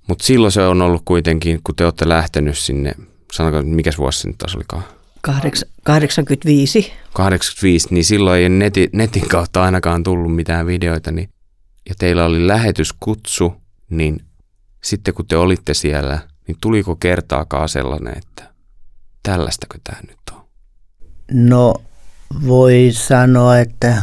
Mutta 0.07 0.25
silloin 0.25 0.51
se 0.51 0.61
on 0.61 0.81
ollut 0.81 1.01
kuitenkin, 1.05 1.59
kun 1.63 1.75
te 1.75 1.85
olette 1.85 2.09
lähtenyt 2.09 2.57
sinne, 2.57 2.93
sanotaan, 3.31 3.67
mikä 3.67 3.91
vuosi 3.97 4.19
se 4.19 4.27
nyt 4.27 4.37
taas 4.37 4.55
olikaan? 4.55 4.83
85. 5.83 6.93
85, 7.13 7.87
niin 7.91 8.05
silloin 8.05 8.41
ei 8.41 8.49
neti, 8.49 8.89
netin 8.93 9.27
kautta 9.27 9.63
ainakaan 9.63 10.03
tullut 10.03 10.35
mitään 10.35 10.65
videoita, 10.65 11.11
niin, 11.11 11.29
ja 11.89 11.95
teillä 11.99 12.25
oli 12.25 12.47
lähetyskutsu, 12.47 13.53
niin 13.89 14.25
sitten 14.83 15.13
kun 15.13 15.27
te 15.27 15.37
olitte 15.37 15.73
siellä, 15.73 16.19
niin 16.47 16.57
tuliko 16.61 16.95
kertaakaan 16.95 17.69
sellainen, 17.69 18.17
että 18.17 18.53
tällaistako 19.23 19.77
tämä 19.83 20.01
nyt 20.07 20.17
on? 20.31 20.41
No 21.31 21.73
voi 22.47 22.89
sanoa, 22.93 23.59
että 23.59 24.01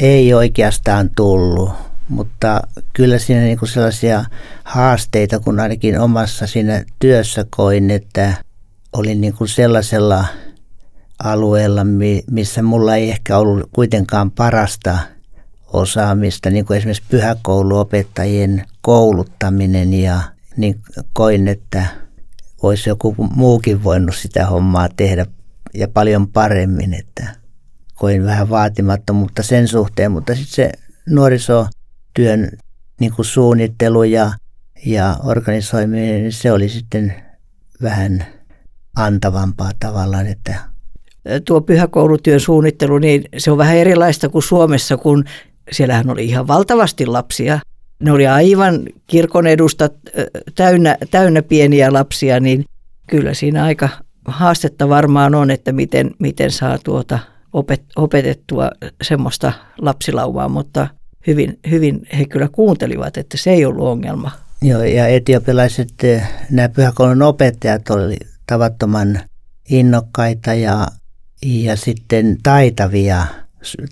ei 0.00 0.34
oikeastaan 0.34 1.10
tullut, 1.16 1.70
mutta 2.08 2.60
kyllä 2.92 3.18
siinä 3.18 3.40
niinku 3.40 3.66
sellaisia 3.66 4.24
haasteita, 4.64 5.40
kun 5.40 5.60
ainakin 5.60 6.00
omassa 6.00 6.46
siinä 6.46 6.84
työssä 6.98 7.46
koin, 7.50 7.90
että 7.90 8.34
olin 8.92 9.20
niinku 9.20 9.46
sellaisella 9.46 10.24
alueella, 11.24 11.86
missä 12.30 12.62
mulla 12.62 12.96
ei 12.96 13.10
ehkä 13.10 13.38
ollut 13.38 13.68
kuitenkaan 13.72 14.30
parasta 14.30 14.98
osaamista, 15.72 16.50
niin 16.50 16.64
kuin 16.64 16.76
esimerkiksi 16.76 17.08
pyhäkouluopettajien 17.08 18.64
kouluttaminen 18.80 19.94
ja 19.94 20.20
niin 20.56 20.80
koin, 21.12 21.48
että 21.48 21.86
olisi 22.62 22.88
joku 22.88 23.14
muukin 23.34 23.84
voinut 23.84 24.16
sitä 24.16 24.46
hommaa 24.46 24.88
tehdä 24.96 25.26
ja 25.74 25.88
paljon 25.88 26.28
paremmin, 26.28 26.94
että 26.94 27.28
koin 27.94 28.24
vähän 28.24 28.50
vaatimattomuutta 28.50 29.42
sen 29.42 29.68
suhteen, 29.68 30.12
mutta 30.12 30.34
sitten 30.34 30.54
se 30.54 30.72
nuorisotyön 31.08 32.48
niin 33.00 33.12
kuin 33.16 33.26
suunnittelu 33.26 34.04
ja, 34.04 34.32
ja 34.86 35.16
organisoiminen, 35.24 36.20
niin 36.20 36.32
se 36.32 36.52
oli 36.52 36.68
sitten 36.68 37.14
vähän 37.82 38.26
antavampaa 38.96 39.70
tavallaan, 39.80 40.26
että 40.26 40.54
tuo 41.44 41.60
pyhäkoulutyön 41.60 42.40
suunnittelu, 42.40 42.98
niin 42.98 43.24
se 43.36 43.50
on 43.50 43.58
vähän 43.58 43.76
erilaista 43.76 44.28
kuin 44.28 44.42
Suomessa, 44.42 44.96
kun 44.96 45.24
siellähän 45.72 46.10
oli 46.10 46.24
ihan 46.24 46.46
valtavasti 46.46 47.06
lapsia. 47.06 47.58
Ne 48.02 48.12
oli 48.12 48.26
aivan 48.26 48.80
kirkon 49.06 49.46
edustat 49.46 49.92
täynnä, 50.54 50.96
täynnä 51.10 51.42
pieniä 51.42 51.92
lapsia, 51.92 52.40
niin 52.40 52.64
kyllä 53.06 53.34
siinä 53.34 53.64
aika 53.64 53.88
haastetta 54.24 54.88
varmaan 54.88 55.34
on, 55.34 55.50
että 55.50 55.72
miten, 55.72 56.10
miten 56.18 56.50
saa 56.50 56.78
tuota 56.78 57.18
opet, 57.52 57.82
opetettua 57.96 58.70
semmoista 59.02 59.52
lapsilaumaa, 59.78 60.48
mutta 60.48 60.88
hyvin, 61.26 61.58
hyvin 61.70 62.06
he 62.18 62.24
kyllä 62.24 62.48
kuuntelivat, 62.52 63.16
että 63.16 63.36
se 63.36 63.50
ei 63.50 63.64
ollut 63.64 63.86
ongelma. 63.86 64.30
Joo, 64.62 64.82
ja 64.82 65.06
etiopilaiset, 65.06 65.94
nämä 66.50 66.68
pyhäkoulun 66.68 67.22
opettajat 67.22 67.90
oli 67.90 68.16
tavattoman 68.46 69.20
innokkaita 69.70 70.54
ja, 70.54 70.88
ja 71.42 71.76
sitten 71.76 72.36
taitavia, 72.42 73.26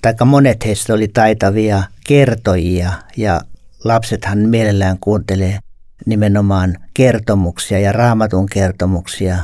tai 0.02 0.14
monet 0.24 0.64
heistä 0.64 0.94
oli 0.94 1.08
taitavia 1.08 1.82
kertojia 2.06 2.92
ja 3.16 3.40
lapsethan 3.84 4.38
mielellään 4.38 4.98
kuuntelee 4.98 5.58
nimenomaan 6.06 6.76
kertomuksia 6.94 7.78
ja 7.78 7.92
raamatun 7.92 8.46
kertomuksia, 8.46 9.38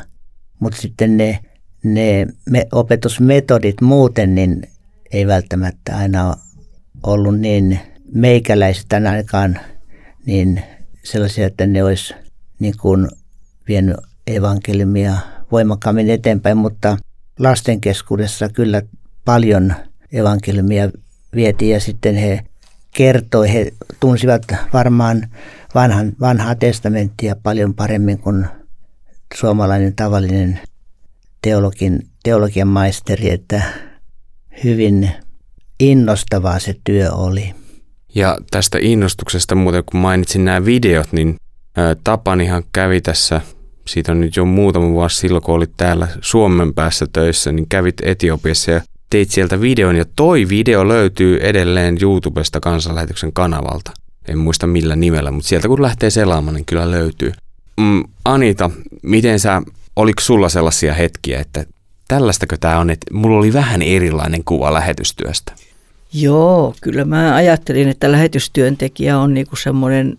mutta 0.60 0.80
sitten 0.80 1.16
ne, 1.16 1.38
ne 1.84 2.26
me, 2.50 2.66
opetusmetodit 2.72 3.80
muuten 3.80 4.34
niin 4.34 4.62
ei 5.12 5.26
välttämättä 5.26 5.96
aina 5.96 6.34
ollut 7.02 7.38
niin 7.38 7.80
meikäläistä 8.14 8.96
ainakaan 8.96 9.60
niin 10.26 10.62
sellaisia, 11.04 11.46
että 11.46 11.66
ne 11.66 11.84
olisi 11.84 12.14
niin 12.58 12.74
kuin 12.80 13.08
vienyt 13.68 13.96
evankeliumia 14.26 15.16
voimakkaammin 15.52 16.10
eteenpäin, 16.10 16.56
mutta 16.56 16.96
lasten 17.38 17.80
keskuudessa 17.80 18.48
kyllä 18.48 18.82
paljon 19.24 19.74
evankeliumia 20.12 20.90
vietiin 21.34 21.72
ja 21.72 21.80
sitten 21.80 22.14
he 22.14 22.40
kertoi. 22.96 23.52
He 23.52 23.72
tunsivat 24.00 24.42
varmaan 24.72 25.28
vanhan, 25.74 26.12
vanhaa 26.20 26.54
testamenttia 26.54 27.36
paljon 27.42 27.74
paremmin 27.74 28.18
kuin 28.18 28.46
suomalainen 29.34 29.96
tavallinen 29.96 30.60
teologin, 31.42 32.06
teologian 32.22 32.68
maisteri, 32.68 33.30
että 33.30 33.62
hyvin 34.64 35.10
innostavaa 35.80 36.58
se 36.58 36.74
työ 36.84 37.12
oli. 37.12 37.54
Ja 38.14 38.38
tästä 38.50 38.78
innostuksesta 38.80 39.54
muuten, 39.54 39.84
kun 39.84 40.00
mainitsin 40.00 40.44
nämä 40.44 40.64
videot, 40.64 41.12
niin 41.12 41.36
Tapanihan 42.04 42.62
kävi 42.72 43.00
tässä, 43.00 43.40
siitä 43.86 44.12
on 44.12 44.20
nyt 44.20 44.36
jo 44.36 44.44
muutama 44.44 44.88
vuosi 44.88 45.16
silloin, 45.16 45.42
kun 45.42 45.54
olit 45.54 45.76
täällä 45.76 46.08
Suomen 46.20 46.74
päässä 46.74 47.06
töissä, 47.12 47.52
niin 47.52 47.68
kävit 47.68 47.96
Etiopiassa 48.02 48.70
ja 48.70 48.80
teit 49.10 49.30
sieltä 49.30 49.60
videon. 49.60 49.96
Ja 49.96 50.04
toi 50.16 50.48
video 50.48 50.88
löytyy 50.88 51.38
edelleen 51.42 51.98
YouTubesta 52.02 52.60
kansanlähetyksen 52.60 53.32
kanavalta. 53.32 53.92
En 54.28 54.38
muista 54.38 54.66
millä 54.66 54.96
nimellä, 54.96 55.30
mutta 55.30 55.48
sieltä 55.48 55.68
kun 55.68 55.82
lähtee 55.82 56.10
selaamaan, 56.10 56.54
niin 56.54 56.64
kyllä 56.64 56.90
löytyy. 56.90 57.32
Mm, 57.78 58.04
Anita, 58.24 58.70
miten 59.02 59.40
sä, 59.40 59.62
oliko 59.96 60.20
sulla 60.20 60.48
sellaisia 60.48 60.94
hetkiä, 60.94 61.40
että 61.40 61.64
tällaistakö 62.08 62.56
tämä 62.60 62.78
on, 62.78 62.90
että 62.90 63.14
mulla 63.14 63.38
oli 63.38 63.52
vähän 63.52 63.82
erilainen 63.82 64.44
kuva 64.44 64.74
lähetystyöstä? 64.74 65.52
Joo, 66.12 66.74
kyllä 66.80 67.04
mä 67.04 67.34
ajattelin, 67.34 67.88
että 67.88 68.12
lähetystyöntekijä 68.12 69.18
on 69.18 69.34
niinku 69.34 69.56
semmoinen 69.56 70.18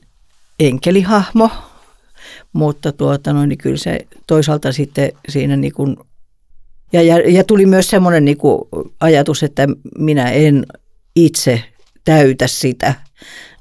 enkelihahmo, 0.59 1.49
mutta 2.53 2.91
tuota, 2.91 3.33
no, 3.33 3.45
niin 3.45 3.57
kyllä 3.57 3.77
se 3.77 4.07
toisaalta 4.27 4.71
sitten 4.71 5.11
siinä 5.29 5.55
niin 5.55 5.73
ja, 6.93 7.01
ja, 7.01 7.29
ja 7.29 7.43
tuli 7.43 7.65
myös 7.65 7.89
semmoinen 7.89 8.25
niin 8.25 8.37
kuin 8.37 8.61
ajatus, 8.99 9.43
että 9.43 9.67
minä 9.97 10.31
en 10.31 10.65
itse 11.15 11.63
täytä 12.05 12.47
sitä, 12.47 12.93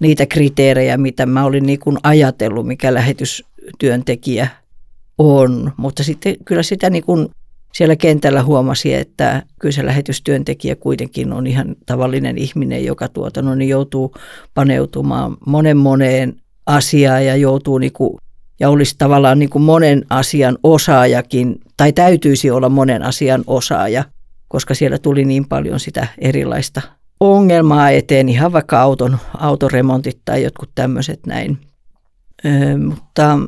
niitä 0.01 0.27
kriteerejä, 0.27 0.97
mitä 0.97 1.27
mä 1.27 1.45
olin 1.45 1.67
niin 1.67 1.79
kuin 1.79 1.99
ajatellut, 2.03 2.67
mikä 2.67 2.95
lähetystyöntekijä 3.69 4.49
on. 5.19 5.73
Mutta 5.77 6.05
sitten 6.05 6.37
kyllä 6.45 6.63
sitä 6.63 6.91
niin 6.91 7.05
kuin 7.05 7.29
siellä 7.75 7.97
kentällä 7.97 8.43
huomasi, 8.43 8.95
että 8.95 9.43
kyllä 9.61 9.73
se 9.73 9.87
lähetystyöntekijä 9.87 10.77
kuitenkin 10.77 11.33
on 11.33 11.47
ihan 11.47 11.77
tavallinen 11.87 12.39
ihminen, 12.39 12.85
joka 12.85 13.09
tuota, 13.09 13.43
no, 13.43 13.55
niin 13.55 13.69
joutuu 13.69 14.15
paneutumaan 14.55 15.37
monen 15.47 15.77
moneen 15.77 16.37
asiaan 16.67 17.27
ja 17.27 17.37
joutuu 17.37 17.79
niin 17.79 17.93
kuin, 17.93 18.19
ja 18.61 18.71
olisi 18.71 18.95
tavallaan 18.99 19.39
niin 19.39 19.51
kuin 19.51 19.63
monen 19.63 20.05
asian 20.11 20.59
osaajakin, 20.63 21.61
tai 21.77 21.93
täytyisi 21.93 22.51
olla 22.51 22.69
monen 22.69 23.03
asian 23.03 23.45
osaaja, 23.47 24.05
koska 24.49 24.75
siellä 24.75 24.99
tuli 24.99 25.25
niin 25.25 25.49
paljon 25.49 25.81
sitä 25.81 26.07
erilaista 26.19 26.83
ongelmaa 27.21 27.91
eteen, 27.91 28.29
ihan 28.29 28.53
vaikka 28.53 28.81
auton, 28.81 29.19
autoremontit 29.39 30.19
tai 30.25 30.43
jotkut 30.43 30.71
tämmöiset 30.75 31.27
näin. 31.27 31.59
Ö, 32.45 32.79
mutta 32.79 33.39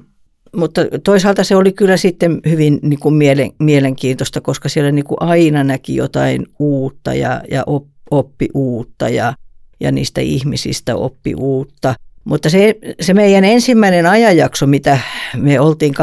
mutta 0.57 0.80
toisaalta 1.04 1.45
se 1.45 1.57
oli 1.57 1.73
kyllä 1.73 1.97
sitten 1.97 2.40
hyvin 2.49 2.78
niin 2.83 3.00
kuin 3.00 3.14
mielen, 3.14 3.50
mielenkiintoista, 3.59 4.40
koska 4.40 4.69
siellä 4.69 4.92
niin 4.92 5.04
kuin 5.04 5.19
aina 5.21 5.64
näki 5.64 5.97
jotain 5.97 6.47
uutta 6.59 7.14
ja, 7.14 7.42
ja 7.50 7.64
oppi 8.11 8.49
uutta 8.54 9.09
ja, 9.09 9.35
ja 9.80 9.92
niistä 9.92 10.21
ihmisistä 10.21 10.97
oppi 10.97 11.35
uutta. 11.35 11.95
Mutta 12.25 12.50
se, 12.50 12.75
se 13.00 13.14
meidän 13.14 13.45
ensimmäinen 13.45 14.07
ajanjakso, 14.07 14.66
mitä 14.66 14.99
me 15.37 15.61
oltiin 15.61 15.95
85-87 15.95 15.97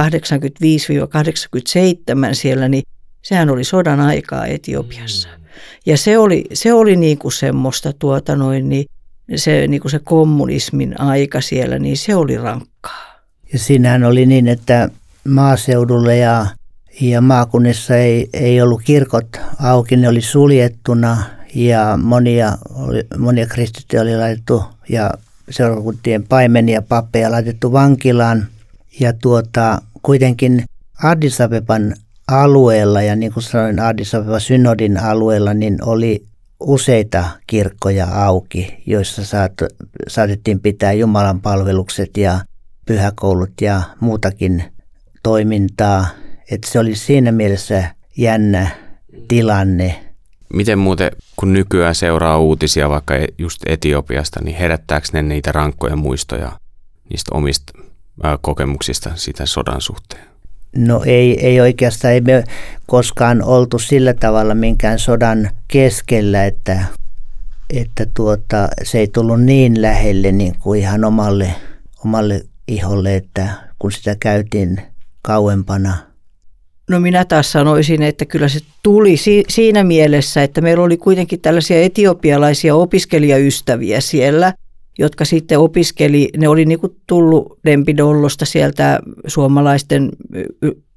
siellä, 2.31 2.69
niin 2.69 2.83
sehän 3.21 3.49
oli 3.49 3.63
sodan 3.63 3.99
aikaa 3.99 4.45
Etiopiassa. 4.45 5.29
Mm. 5.37 5.43
Ja 5.85 5.97
se 5.97 6.17
oli, 6.17 6.45
se 6.53 6.73
oli 6.73 6.95
niin 6.95 7.17
kuin 7.17 7.31
semmoista 7.31 7.93
tuota 7.93 8.35
noin, 8.35 8.69
niin 8.69 8.85
se, 9.35 9.67
niin 9.67 9.81
kuin 9.81 9.91
se 9.91 9.99
kommunismin 9.99 11.01
aika 11.01 11.41
siellä, 11.41 11.79
niin 11.79 11.97
se 11.97 12.15
oli 12.15 12.37
rankkaa. 12.37 12.76
Ja 13.53 13.59
siinähän 13.59 14.03
oli 14.03 14.25
niin, 14.25 14.47
että 14.47 14.89
maaseudulle 15.27 16.17
ja, 16.17 16.45
ja 17.01 17.21
maakunnissa 17.21 17.95
ei, 17.95 18.29
ei 18.33 18.61
ollut 18.61 18.81
kirkot 18.83 19.27
auki, 19.59 19.97
ne 19.97 20.07
oli 20.07 20.21
suljettuna 20.21 21.23
ja 21.55 21.99
monia, 22.03 22.57
monia 23.17 23.47
kristittyjä 23.47 24.01
oli 24.01 24.17
laitettu 24.17 24.63
ja 24.89 25.11
seurakuntien 25.49 26.23
paimenia 26.23 26.81
pappeja 26.81 27.31
laitettu 27.31 27.71
vankilaan. 27.71 28.47
Ja 28.99 29.13
tuota, 29.13 29.81
kuitenkin 30.01 30.63
Addis 31.03 31.41
Abeban 31.41 31.95
alueella 32.27 33.01
ja 33.01 33.15
niin 33.15 33.33
kuin 33.33 33.43
sanoin 33.43 33.79
Addis 33.79 34.15
Abeba 34.15 34.39
synodin 34.39 34.97
alueella, 34.97 35.53
niin 35.53 35.77
oli 35.85 36.23
useita 36.59 37.25
kirkkoja 37.47 38.07
auki, 38.25 38.83
joissa 38.85 39.25
saat, 39.25 39.51
saatettiin 40.07 40.59
pitää 40.59 40.93
Jumalan 40.93 41.41
palvelukset 41.41 42.17
ja 42.17 42.39
pyhäkoulut 42.87 43.61
ja 43.61 43.81
muutakin 43.99 44.63
toimintaa. 45.23 46.07
Että 46.51 46.71
se 46.71 46.79
oli 46.79 46.95
siinä 46.95 47.31
mielessä 47.31 47.83
jännä 48.17 48.69
tilanne. 49.27 50.03
Miten 50.53 50.79
muuten, 50.79 51.11
kun 51.35 51.53
nykyään 51.53 51.95
seuraa 51.95 52.39
uutisia 52.39 52.89
vaikka 52.89 53.15
e- 53.15 53.27
just 53.37 53.61
Etiopiasta, 53.65 54.39
niin 54.43 54.57
herättääkö 54.57 55.07
ne 55.13 55.21
niitä 55.21 55.51
rankkoja 55.51 55.95
muistoja 55.95 56.51
niistä 57.09 57.35
omista 57.35 57.73
kokemuksista 58.41 59.11
sitä 59.15 59.45
sodan 59.45 59.81
suhteen? 59.81 60.27
No 60.75 61.03
ei, 61.05 61.45
ei 61.45 61.61
oikeastaan, 61.61 62.13
ei 62.13 62.21
me 62.21 62.43
koskaan 62.85 63.43
oltu 63.43 63.79
sillä 63.79 64.13
tavalla 64.13 64.55
minkään 64.55 64.99
sodan 64.99 65.49
keskellä, 65.67 66.45
että, 66.45 66.85
että 67.69 68.05
tuota, 68.13 68.67
se 68.83 68.99
ei 68.99 69.07
tullut 69.07 69.41
niin 69.41 69.81
lähelle 69.81 70.31
niin 70.31 70.55
kuin 70.59 70.79
ihan 70.79 71.05
omalle, 71.05 71.55
omalle 72.05 72.41
iholle, 72.67 73.15
että 73.15 73.49
kun 73.79 73.91
sitä 73.91 74.15
käytiin 74.19 74.81
kauempana. 75.21 75.97
No 76.89 76.99
minä 76.99 77.25
taas 77.25 77.51
sanoisin, 77.51 78.03
että 78.03 78.25
kyllä 78.25 78.49
se 78.49 78.59
tuli 78.83 79.17
si- 79.17 79.43
siinä 79.49 79.83
mielessä, 79.83 80.43
että 80.43 80.61
meillä 80.61 80.83
oli 80.83 80.97
kuitenkin 80.97 81.41
tällaisia 81.41 81.81
etiopialaisia 81.81 82.75
opiskelijaystäviä 82.75 84.01
siellä, 84.01 84.53
jotka 84.99 85.25
sitten 85.25 85.59
opiskeli, 85.59 86.29
ne 86.37 86.47
oli 86.47 86.65
niin 86.65 86.79
kuin 86.79 86.95
tullut 87.07 87.59
Lempidollosta 87.65 88.45
sieltä 88.45 88.99
suomalaisten 89.27 90.09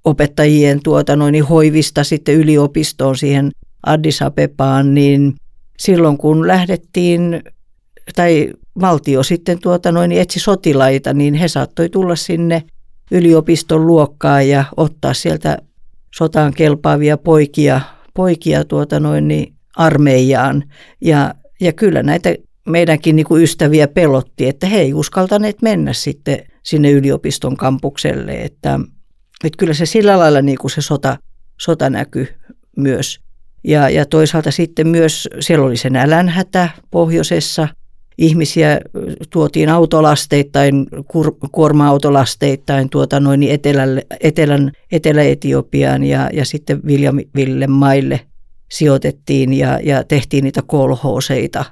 opettajien 0.05 0.81
tuota 0.83 1.17
noin, 1.17 1.45
hoivista 1.45 2.05
sitten 2.05 2.35
yliopistoon 2.35 3.17
siihen 3.17 3.51
Addis 3.87 4.23
Abebaan, 4.23 4.95
niin 4.95 5.35
silloin 5.79 6.19
kun 6.19 6.47
lähdettiin 6.47 7.43
tai 8.17 8.53
valtio 8.81 9.23
sitten 9.23 9.59
tuota 9.59 9.93
noin 9.93 10.13
etsi 10.13 10.41
sotilaita, 10.41 11.13
niin 11.13 11.35
he 11.35 11.49
saattoi 11.49 11.89
tulla 11.89 12.17
sinne 12.17 12.63
yliopiston 13.11 13.87
luokkaan 13.87 14.49
ja 14.49 14.65
ottaa 14.77 15.15
sieltä 15.15 15.59
sotaan 16.17 16.55
kelpaavia 16.55 17.19
poikia, 17.19 17.81
poikia 18.15 18.65
tuota 18.65 19.01
noin 19.01 19.29
niin 19.29 19.55
armeijaan. 19.77 20.65
Ja, 21.01 21.35
ja 21.61 21.73
kyllä 21.73 22.03
näitä 22.03 22.35
meidänkin 22.67 23.17
niin 23.17 23.27
kuin 23.27 23.43
ystäviä 23.43 23.89
pelotti, 23.89 24.49
että 24.49 24.67
he 24.67 24.81
ei 24.81 24.95
uskaltaneet 24.95 25.63
mennä 25.63 25.93
sitten 25.93 26.39
sinne 26.63 26.91
yliopiston 26.91 27.57
kampukselle. 27.57 28.33
Että, 28.33 28.81
että 29.45 29.57
kyllä 29.59 29.75
se 29.75 29.87
sillä 29.87 30.19
lailla 30.19 30.43
niin 30.43 30.59
kuin 30.59 30.71
se 30.71 30.81
sota, 30.81 31.19
sota 31.61 31.91
näkyy 31.91 32.29
myös. 32.77 33.21
Ja, 33.65 33.89
ja 33.89 34.07
toisaalta 34.07 34.51
sitten 34.51 34.89
myös 34.89 35.29
siellä 35.41 35.67
oli 35.67 35.77
se 35.77 35.91
nälänhätä 35.91 36.69
pohjoisessa– 36.91 37.69
ihmisiä 38.21 38.81
tuotiin 39.31 39.69
autolasteittain, 39.69 40.87
kuorma-autolasteittain 41.53 42.91
tuota 42.91 43.21
noin 43.21 43.43
etelälle, 43.43 44.07
etelän, 44.21 44.73
Etelä-Etiopiaan 44.93 46.05
ja, 46.05 46.31
ja 46.33 46.45
sitten 46.45 46.81
Viljamille 46.87 47.67
maille 47.67 48.21
sijoitettiin 48.71 49.53
ja, 49.53 49.81
ja 49.83 50.05
tehtiin 50.05 50.45
niitä 50.45 50.63
kolhooseita. 50.67 51.65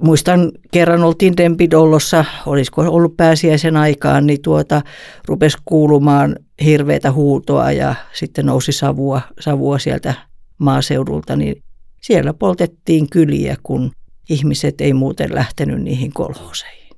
Muistan 0.00 0.52
kerran 0.70 1.04
oltiin 1.04 1.36
Dempidollossa, 1.36 2.24
olisiko 2.46 2.82
ollut 2.82 3.16
pääsiäisen 3.16 3.76
aikaan, 3.76 4.26
niin 4.26 4.42
tuota, 4.42 4.82
rupesi 5.28 5.58
kuulumaan 5.64 6.36
hirveätä 6.64 7.12
huutoa 7.12 7.72
ja 7.72 7.94
sitten 8.12 8.46
nousi 8.46 8.72
savua, 8.72 9.20
savua 9.40 9.78
sieltä 9.78 10.14
maaseudulta, 10.58 11.36
niin 11.36 11.62
siellä 12.00 12.34
poltettiin 12.34 13.10
kyliä, 13.10 13.56
kun 13.62 13.90
ihmiset 14.28 14.80
ei 14.80 14.92
muuten 14.92 15.34
lähtenyt 15.34 15.82
niihin 15.82 16.12
kolhoseihin. 16.12 16.96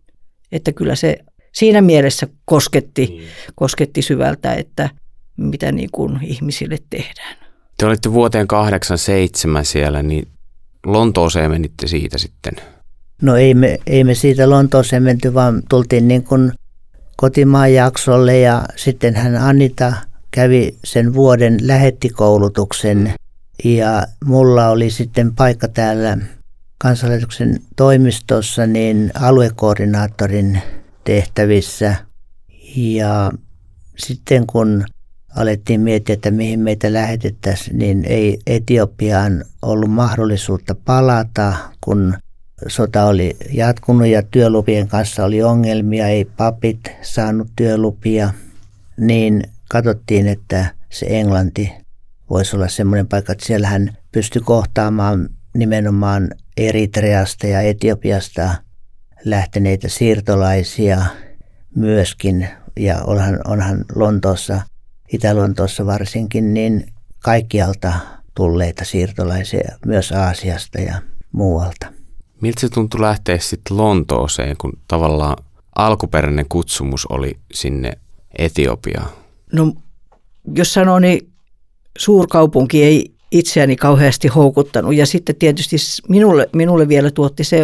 Että 0.52 0.72
kyllä 0.72 0.94
se 0.94 1.18
siinä 1.52 1.80
mielessä 1.80 2.26
kosketti, 2.44 3.06
niin. 3.06 3.28
kosketti 3.54 4.02
syvältä, 4.02 4.54
että 4.54 4.90
mitä 5.36 5.72
niin 5.72 5.88
kuin 5.92 6.18
ihmisille 6.22 6.78
tehdään. 6.90 7.36
Te 7.76 7.86
olitte 7.86 8.12
vuoteen 8.12 8.46
87 8.46 9.64
siellä, 9.64 10.02
niin 10.02 10.28
Lontooseen 10.86 11.50
menitte 11.50 11.86
siitä 11.86 12.18
sitten? 12.18 12.54
No 13.22 13.36
ei 13.36 13.54
me, 13.54 13.78
ei 13.86 14.04
me 14.04 14.14
siitä 14.14 14.50
Lontooseen 14.50 15.02
menty, 15.02 15.34
vaan 15.34 15.62
tultiin 15.70 16.08
niin 16.08 16.24
kuin 16.24 16.52
kotimaan 17.16 17.74
jaksolle 17.74 18.38
ja 18.38 18.64
sitten 18.76 19.14
hän 19.14 19.36
Anita 19.36 19.92
kävi 20.30 20.76
sen 20.84 21.14
vuoden 21.14 21.58
lähettikoulutuksen 21.62 23.14
ja 23.64 24.06
mulla 24.24 24.68
oli 24.68 24.90
sitten 24.90 25.34
paikka 25.34 25.68
täällä 25.68 26.18
kansanlähetyksen 26.84 27.60
toimistossa 27.76 28.66
niin 28.66 29.10
aluekoordinaattorin 29.14 30.62
tehtävissä. 31.04 31.96
Ja 32.76 33.32
sitten 33.96 34.46
kun 34.46 34.84
alettiin 35.36 35.80
miettiä, 35.80 36.12
että 36.12 36.30
mihin 36.30 36.60
meitä 36.60 36.92
lähetettäisiin, 36.92 37.78
niin 37.78 38.04
ei 38.04 38.38
Etiopiaan 38.46 39.44
ollut 39.62 39.90
mahdollisuutta 39.90 40.74
palata, 40.74 41.54
kun 41.80 42.14
sota 42.68 43.04
oli 43.04 43.36
jatkunut 43.52 44.06
ja 44.06 44.22
työlupien 44.22 44.88
kanssa 44.88 45.24
oli 45.24 45.42
ongelmia, 45.42 46.08
ei 46.08 46.24
papit 46.24 46.92
saanut 47.02 47.48
työlupia, 47.56 48.32
niin 48.96 49.42
katsottiin, 49.68 50.28
että 50.28 50.66
se 50.90 51.06
Englanti 51.08 51.72
voisi 52.30 52.56
olla 52.56 52.68
semmoinen 52.68 53.08
paikka, 53.08 53.32
että 53.32 53.46
siellä 53.46 53.68
hän 53.68 53.96
pystyi 54.12 54.42
kohtaamaan 54.42 55.28
nimenomaan 55.54 56.30
Eritreasta 56.56 57.46
ja 57.46 57.60
Etiopiasta 57.60 58.54
lähteneitä 59.24 59.88
siirtolaisia 59.88 61.02
myöskin, 61.76 62.48
ja 62.76 63.02
onhan, 63.04 63.40
onhan 63.44 63.84
Lontoossa, 63.94 64.60
Itä-Lontoossa 65.12 65.86
varsinkin, 65.86 66.54
niin 66.54 66.86
kaikkialta 67.18 67.92
tulleita 68.34 68.84
siirtolaisia 68.84 69.78
myös 69.86 70.12
Aasiasta 70.12 70.80
ja 70.80 71.02
muualta. 71.32 71.86
Miltä 72.40 72.60
se 72.60 72.68
tuntui 72.68 73.00
lähteä 73.00 73.38
sitten 73.38 73.76
Lontooseen, 73.76 74.56
kun 74.56 74.72
tavallaan 74.88 75.36
alkuperäinen 75.76 76.46
kutsumus 76.48 77.06
oli 77.06 77.38
sinne 77.52 77.92
Etiopiaan? 78.38 79.08
No, 79.52 79.74
jos 80.54 80.74
sanoo, 80.74 80.98
niin 80.98 81.32
suurkaupunki 81.98 82.84
ei 82.84 83.13
itseäni 83.34 83.76
kauheasti 83.76 84.28
houkuttanut. 84.28 84.94
Ja 84.94 85.06
sitten 85.06 85.36
tietysti 85.36 85.76
minulle, 86.08 86.48
minulle 86.52 86.88
vielä 86.88 87.10
tuotti 87.10 87.44
se 87.44 87.62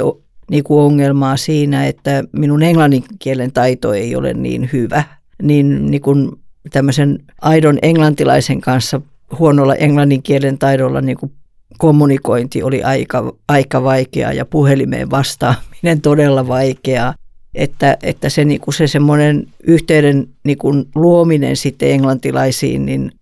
niin 0.51 0.65
kuin 0.65 0.81
ongelmaa 0.81 1.37
siinä, 1.37 1.87
että 1.87 2.25
minun 2.33 2.63
englannin 2.63 3.05
kielen 3.19 3.53
taito 3.53 3.93
ei 3.93 4.17
ole 4.17 4.35
niin 4.35 4.71
hyvä. 4.73 5.05
Niin, 5.43 5.91
niin 5.91 6.03
kuin 6.03 6.33
tämmöisen 6.73 7.19
aidon 7.41 7.79
englantilaisen 7.83 8.61
kanssa 8.61 9.01
huonolla 9.39 9.75
englannin 9.75 10.23
kielen 10.23 10.59
taidolla 10.59 11.01
niin 11.01 11.17
kuin 11.17 11.33
kommunikointi 11.79 12.63
oli 12.63 12.83
aika, 12.83 13.37
aika 13.49 13.83
vaikeaa 13.83 14.33
ja 14.33 14.45
puhelimeen 14.45 15.11
vastaaminen 15.11 16.01
todella 16.03 16.49
vaikeaa. 16.49 17.15
Että, 17.55 17.99
että 18.03 18.29
se, 18.29 18.45
niin 18.45 18.61
kuin 18.61 18.75
se 18.75 18.87
semmoinen 18.87 19.47
yhteyden 19.65 20.29
niin 20.45 20.59
kuin 20.59 20.85
luominen 20.95 21.57
sitten 21.57 21.91
englantilaisiin 21.91 22.87
niin 22.87 23.13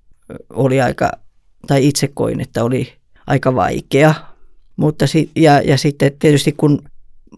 oli 0.50 0.80
aika, 0.80 1.12
tai 1.68 1.86
itse 1.86 2.08
koin, 2.08 2.40
että 2.40 2.64
oli 2.64 2.92
aika 3.26 3.54
vaikea. 3.54 4.14
Mutta 4.76 5.06
si, 5.06 5.30
ja, 5.36 5.60
ja 5.60 5.78
sitten 5.78 6.12
tietysti 6.18 6.52
kun 6.52 6.82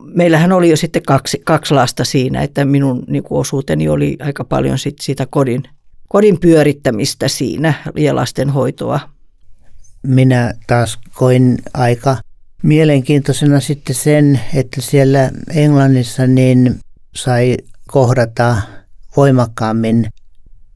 meillähän 0.02 0.52
oli 0.52 0.70
jo 0.70 0.76
sitten 0.76 1.02
kaksi, 1.02 1.42
kaksi 1.44 1.74
lasta 1.74 2.04
siinä, 2.04 2.42
että 2.42 2.64
minun 2.64 3.04
niin 3.08 3.22
kuin 3.22 3.38
osuuteni 3.38 3.88
oli 3.88 4.16
aika 4.20 4.44
paljon 4.44 4.78
sit 4.78 4.98
sitä 5.00 5.26
kodin, 5.30 5.62
kodin 6.08 6.40
pyörittämistä 6.40 7.28
siinä 7.28 7.74
ja 7.96 8.14
lastenhoitoa. 8.14 9.00
Minä 10.02 10.54
taas 10.66 10.98
koin 11.14 11.58
aika 11.74 12.16
mielenkiintoisena 12.62 13.60
sitten 13.60 13.94
sen, 13.94 14.40
että 14.54 14.80
siellä 14.80 15.30
Englannissa 15.54 16.26
niin 16.26 16.80
sai 17.14 17.56
kohdata 17.88 18.56
voimakkaammin 19.16 20.06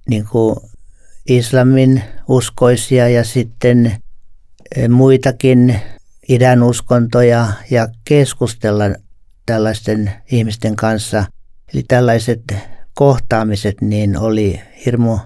niin 0.08 0.24
kuin 0.30 0.56
islamin 1.28 2.02
uskoisia 2.28 3.08
ja 3.08 3.24
sitten 3.24 3.86
eh, 4.76 4.88
muitakin 4.88 5.80
idän 6.28 6.62
uskontoja 6.62 7.46
ja 7.70 7.88
keskustella 8.04 8.84
tällaisten 9.46 10.12
ihmisten 10.32 10.76
kanssa. 10.76 11.24
Eli 11.74 11.82
tällaiset 11.88 12.54
kohtaamiset 12.94 13.80
niin 13.80 14.18
oli 14.18 14.60
hirmu 14.86 15.18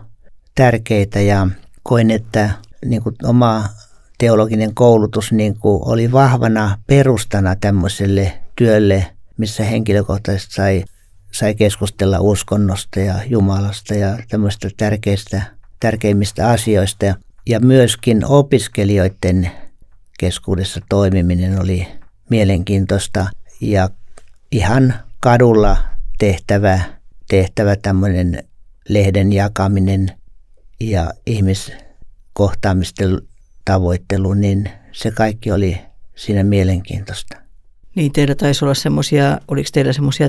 tärkeitä 0.55 1.21
ja 1.21 1.49
koin, 1.83 2.11
että 2.11 2.51
niin 2.85 3.03
kuin 3.03 3.15
oma 3.25 3.65
teologinen 4.19 4.75
koulutus 4.75 5.33
niin 5.33 5.59
kuin 5.59 5.83
oli 5.85 6.13
vahvana 6.13 6.79
perustana 6.87 7.57
tämmöiselle 7.57 8.33
työlle, 8.57 9.07
missä 9.37 9.65
henkilökohtaisesti 9.65 10.55
sai, 10.55 10.85
sai 11.33 11.55
keskustella 11.55 12.21
uskonnosta 12.21 13.01
ja 13.01 13.15
Jumalasta 13.27 13.95
ja 13.95 14.19
tämmöistä 14.29 14.69
tärkeistä 14.77 15.58
tärkeimmistä 15.81 16.49
asioista. 16.49 17.07
Ja 17.47 17.61
myöskin 17.61 18.25
opiskelijoiden 18.25 19.51
keskuudessa 20.19 20.81
toimiminen 20.89 21.61
oli 21.61 21.89
mielenkiintoista 22.31 23.27
ja 23.61 23.91
ihan 24.53 24.95
kadulla 25.21 25.77
tehtävä, 26.19 26.81
tehtävä 27.29 27.77
tämmöinen 27.77 28.45
lehden 28.89 29.33
jakaminen 29.33 30.11
ja 30.81 31.13
ihmiskohtaamisten 31.27 33.19
tavoittelu, 33.65 34.35
niin 34.35 34.71
se 34.93 35.11
kaikki 35.11 35.53
oli 35.53 35.81
siinä 36.15 36.45
mielenkiintoista. 36.45 37.37
Niin 37.95 38.13
teillä 38.13 38.35
taisi 38.35 38.65
olla 38.65 38.75
semmoisia, 38.75 39.41
oliko 39.49 39.69
teillä 39.73 39.93
semmoisia 39.93 40.29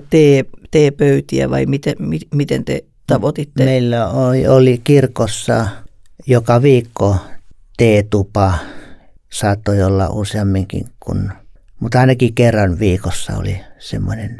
teepöytiä 0.72 1.50
vai 1.50 1.66
miten, 1.66 1.96
miten 2.34 2.66
te 2.66 2.84
tavoititte? 3.10 3.66
Meillä 3.66 4.08
oli, 4.08 4.48
kirkossa 4.84 5.68
joka 6.28 6.62
viikko 6.62 7.16
teetupa, 7.78 8.54
saattoi 9.32 9.84
olla 9.84 10.10
useamminkin 10.10 10.86
kuin, 11.00 11.32
mutta 11.80 12.00
ainakin 12.00 12.36
kerran 12.36 12.80
viikossa 12.80 13.38
oli 13.38 13.62
semmoinen 13.80 14.38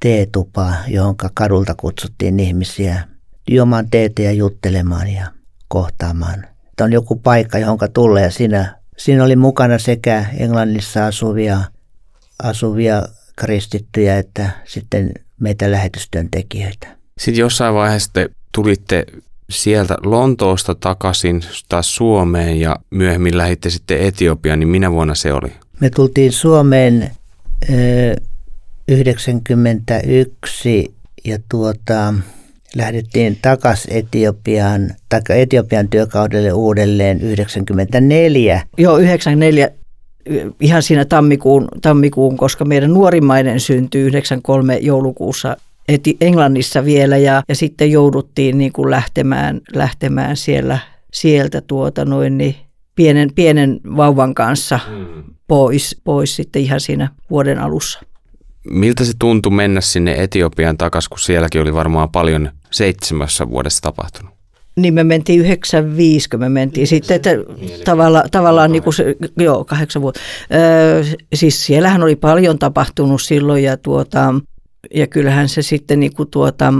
teetupa, 0.00 0.74
johon 0.88 1.16
kadulta 1.34 1.74
kutsuttiin 1.74 2.40
ihmisiä 2.40 3.02
juomaan 3.50 3.90
teetä 3.90 4.22
ja 4.22 4.32
juttelemaan 4.32 5.08
ja 5.08 5.26
kohtaamaan. 5.68 6.46
Tämä 6.76 6.86
on 6.86 6.92
joku 6.92 7.16
paikka, 7.16 7.58
johon 7.58 7.78
tulee 7.92 8.22
ja 8.22 8.30
siinä, 8.30 8.80
siinä 8.96 9.24
oli 9.24 9.36
mukana 9.36 9.78
sekä 9.78 10.24
Englannissa 10.36 11.06
asuvia, 11.06 11.60
asuvia 12.42 13.02
kristittyjä 13.36 14.18
että 14.18 14.50
sitten 14.64 15.12
meitä 15.40 15.70
lähetystyöntekijöitä. 15.70 16.96
Sitten 17.20 17.40
jossain 17.40 17.74
vaiheessa 17.74 18.12
te 18.12 18.28
tulitte 18.52 19.06
sieltä 19.50 19.96
Lontoosta 20.04 20.74
takaisin 20.74 21.42
taas 21.68 21.96
Suomeen 21.96 22.60
ja 22.60 22.76
myöhemmin 22.90 23.38
lähditte 23.38 23.70
sitten 23.70 24.00
Etiopiaan, 24.00 24.60
niin 24.60 24.68
minä 24.68 24.92
vuonna 24.92 25.14
se 25.14 25.32
oli? 25.32 25.52
Me 25.80 25.90
tultiin 25.90 26.32
Suomeen 26.32 27.10
91 28.88 30.94
ja 31.24 31.38
tuota, 31.50 32.14
lähdettiin 32.74 33.38
takaisin 33.42 33.92
Etiopiaan, 33.92 34.94
tai 35.08 35.20
Etiopian 35.28 35.88
työkaudelle 35.88 36.52
uudelleen 36.52 37.20
94. 37.20 38.62
Joo, 38.78 38.98
94 38.98 39.68
ihan 40.60 40.82
siinä 40.82 41.04
tammikuun, 41.04 41.68
tammikuun, 41.82 42.36
koska 42.36 42.64
meidän 42.64 42.92
nuorimmainen 42.92 43.60
syntyi 43.60 44.02
93 44.02 44.76
joulukuussa 44.76 45.56
eti 45.88 46.16
Englannissa 46.20 46.84
vielä 46.84 47.16
ja, 47.16 47.42
ja 47.48 47.54
sitten 47.54 47.90
jouduttiin 47.90 48.58
niin 48.58 48.72
kuin 48.72 48.90
lähtemään, 48.90 49.60
lähtemään 49.74 50.36
siellä, 50.36 50.78
sieltä 51.12 51.60
tuota 51.60 52.04
noin 52.04 52.38
niin 52.38 52.56
pienen, 52.94 53.30
pienen 53.34 53.80
vauvan 53.96 54.34
kanssa 54.34 54.80
mm. 54.88 55.24
pois, 55.46 56.00
pois 56.04 56.36
sitten 56.36 56.62
ihan 56.62 56.80
siinä 56.80 57.08
vuoden 57.30 57.58
alussa. 57.58 58.00
Miltä 58.70 59.04
se 59.04 59.12
tuntui 59.18 59.52
mennä 59.52 59.80
sinne 59.80 60.14
Etiopiaan 60.18 60.78
takaisin, 60.78 61.10
kun 61.10 61.18
sielläkin 61.18 61.60
oli 61.60 61.74
varmaan 61.74 62.10
paljon 62.10 62.50
seitsemässä 62.70 63.50
vuodessa 63.50 63.82
tapahtunut? 63.82 64.36
Niin 64.76 64.94
me 64.94 65.04
mentiin 65.04 65.40
95, 65.40 66.30
kun 66.30 66.40
me 66.40 66.48
mentiin 66.48 66.86
sitten, 66.86 67.14
että 67.14 67.30
tavalla, 67.84 68.24
tavallaan 68.30 68.72
niin 68.72 68.82
kuin 68.82 68.94
se, 68.94 69.16
joo, 69.36 69.64
kahdeksan 69.64 70.02
vuotta. 70.02 70.20
Öö, 70.54 71.04
siis 71.34 71.66
siellähän 71.66 72.02
oli 72.02 72.16
paljon 72.16 72.58
tapahtunut 72.58 73.22
silloin 73.22 73.64
ja 73.64 73.76
tuota, 73.76 74.34
ja 74.94 75.06
kyllähän 75.06 75.48
se 75.48 75.62
sitten 75.62 76.00
niin 76.00 76.14
kuin 76.14 76.30
tuota, 76.30 76.72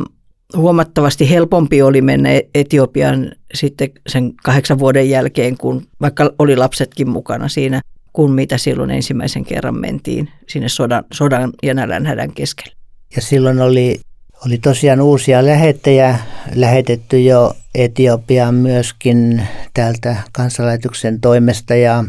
huomattavasti 0.57 1.31
helpompi 1.31 1.83
oli 1.83 2.01
mennä 2.01 2.29
Etiopian 2.55 3.33
sitten 3.55 3.90
sen 4.07 4.33
kahdeksan 4.45 4.79
vuoden 4.79 5.11
jälkeen, 5.11 5.57
kun 5.59 5.87
vaikka 6.01 6.33
oli 6.38 6.57
lapsetkin 6.57 7.09
mukana 7.09 7.49
siinä, 7.49 7.81
kuin 8.12 8.33
mitä 8.33 8.59
silloin 8.59 8.90
ensimmäisen 8.90 9.45
kerran 9.45 9.81
mentiin 9.81 10.29
sinne 10.49 10.69
sodan, 10.69 11.05
sodan 11.12 11.53
ja 11.62 11.75
nälänhädän 11.75 12.33
keskellä. 12.33 12.77
Ja 13.16 13.23
silloin 13.23 13.61
oli, 13.61 14.01
oli 14.47 14.59
tosiaan 14.59 15.01
uusia 15.01 15.47
lähettejä 15.47 16.19
lähetetty 16.55 17.21
jo 17.21 17.53
Etiopiaan 17.75 18.55
myöskin 18.55 19.42
täältä 19.75 20.16
kansanlaitoksen 20.33 21.21
toimesta 21.21 21.75
ja, 21.75 22.05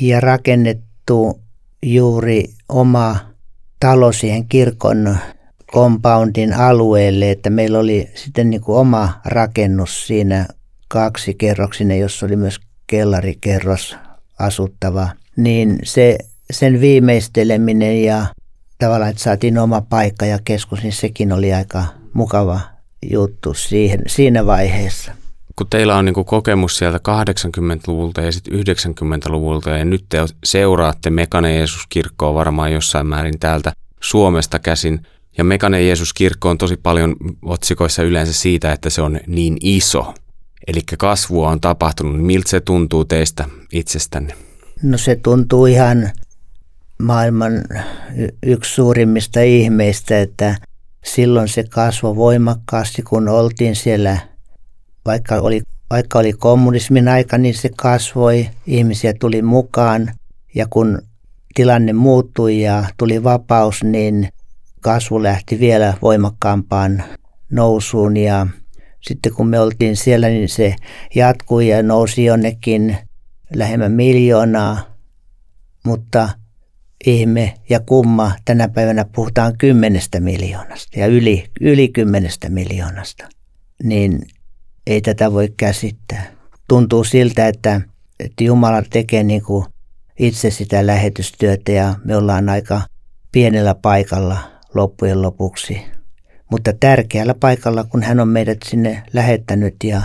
ja 0.00 0.20
rakennettu 0.20 1.40
juuri 1.82 2.44
oma 2.68 3.16
talo 3.80 4.12
siihen 4.12 4.48
kirkon 4.48 5.16
compoundin 5.72 6.54
alueelle, 6.54 7.30
että 7.30 7.50
meillä 7.50 7.78
oli 7.78 8.10
sitten 8.14 8.50
niin 8.50 8.60
kuin 8.60 8.78
oma 8.78 9.20
rakennus 9.24 10.06
siinä 10.06 10.46
kaksi 10.88 11.34
kerroksinen, 11.34 12.00
jossa 12.00 12.26
oli 12.26 12.36
myös 12.36 12.60
kellarikerros 12.86 13.96
asuttava, 14.38 15.08
niin 15.36 15.78
se 15.84 16.18
sen 16.50 16.80
viimeisteleminen 16.80 18.04
ja 18.04 18.26
tavallaan, 18.78 19.10
että 19.10 19.22
saatiin 19.22 19.58
oma 19.58 19.80
paikka 19.80 20.26
ja 20.26 20.38
keskus, 20.44 20.82
niin 20.82 20.92
sekin 20.92 21.32
oli 21.32 21.52
aika 21.52 21.84
mukava 22.12 22.60
juttu 23.10 23.54
siihen, 23.54 24.00
siinä 24.06 24.46
vaiheessa. 24.46 25.12
Kun 25.56 25.66
teillä 25.70 25.96
on 25.96 26.04
niin 26.04 26.24
kokemus 26.24 26.78
sieltä 26.78 26.98
80-luvulta 26.98 28.20
ja 28.20 28.32
sitten 28.32 28.54
90-luvulta 28.54 29.70
ja 29.70 29.84
nyt 29.84 30.04
te 30.08 30.18
seuraatte 30.44 31.10
Mekanen 31.10 31.56
Jeesus-kirkkoa 31.56 32.34
varmaan 32.34 32.72
jossain 32.72 33.06
määrin 33.06 33.38
täältä 33.38 33.72
Suomesta 34.00 34.58
käsin, 34.58 35.06
ja 35.38 35.44
Mekanen 35.44 35.86
Jeesus-kirkko 35.86 36.50
on 36.50 36.58
tosi 36.58 36.76
paljon 36.76 37.16
otsikoissa 37.42 38.02
yleensä 38.02 38.32
siitä, 38.32 38.72
että 38.72 38.90
se 38.90 39.02
on 39.02 39.20
niin 39.26 39.56
iso. 39.60 40.14
Eli 40.66 40.80
kasvua 40.98 41.48
on 41.48 41.60
tapahtunut. 41.60 42.26
Miltä 42.26 42.50
se 42.50 42.60
tuntuu 42.60 43.04
teistä 43.04 43.44
itsestänne? 43.72 44.34
No 44.82 44.98
se 44.98 45.16
tuntuu 45.16 45.66
ihan 45.66 46.10
maailman 46.98 47.52
yksi 48.42 48.74
suurimmista 48.74 49.40
ihmeistä, 49.40 50.20
että 50.20 50.56
silloin 51.04 51.48
se 51.48 51.64
kasvoi 51.64 52.16
voimakkaasti, 52.16 53.02
kun 53.02 53.28
oltiin 53.28 53.76
siellä, 53.76 54.18
vaikka 55.06 55.34
oli, 55.34 55.62
vaikka 55.90 56.18
oli 56.18 56.32
kommunismin 56.32 57.08
aika, 57.08 57.38
niin 57.38 57.54
se 57.54 57.70
kasvoi, 57.76 58.48
ihmisiä 58.66 59.12
tuli 59.20 59.42
mukaan 59.42 60.12
ja 60.54 60.66
kun 60.70 61.02
tilanne 61.54 61.92
muuttui 61.92 62.60
ja 62.60 62.84
tuli 62.96 63.24
vapaus, 63.24 63.84
niin 63.84 64.28
kasvu 64.82 65.22
lähti 65.22 65.60
vielä 65.60 65.94
voimakkaampaan 66.02 67.04
nousuun 67.50 68.16
ja 68.16 68.46
sitten 69.00 69.34
kun 69.34 69.48
me 69.48 69.60
oltiin 69.60 69.96
siellä, 69.96 70.28
niin 70.28 70.48
se 70.48 70.74
jatkui 71.14 71.68
ja 71.68 71.82
nousi 71.82 72.24
jonnekin 72.24 72.96
lähemmän 73.54 73.92
miljoonaa, 73.92 74.96
mutta 75.84 76.28
ihme 77.06 77.54
ja 77.68 77.80
kumma, 77.80 78.32
tänä 78.44 78.68
päivänä 78.68 79.04
puhutaan 79.04 79.58
kymmenestä 79.58 80.20
miljoonasta 80.20 80.98
ja 80.98 81.06
yli, 81.06 81.44
yli 81.60 81.88
kymmenestä 81.88 82.48
miljoonasta, 82.48 83.28
niin 83.82 84.22
ei 84.86 85.00
tätä 85.00 85.32
voi 85.32 85.48
käsittää. 85.56 86.32
Tuntuu 86.68 87.04
siltä, 87.04 87.48
että, 87.48 87.80
että 88.20 88.44
Jumala 88.44 88.82
tekee 88.90 89.22
niin 89.22 89.42
kuin 89.42 89.66
itse 90.18 90.50
sitä 90.50 90.86
lähetystyötä 90.86 91.72
ja 91.72 91.94
me 92.04 92.16
ollaan 92.16 92.48
aika 92.48 92.80
pienellä 93.32 93.74
paikalla 93.74 94.38
loppujen 94.74 95.22
lopuksi. 95.22 95.82
Mutta 96.50 96.72
tärkeällä 96.80 97.34
paikalla, 97.34 97.84
kun 97.84 98.02
hän 98.02 98.20
on 98.20 98.28
meidät 98.28 98.58
sinne 98.64 99.02
lähettänyt 99.12 99.76
ja 99.84 100.02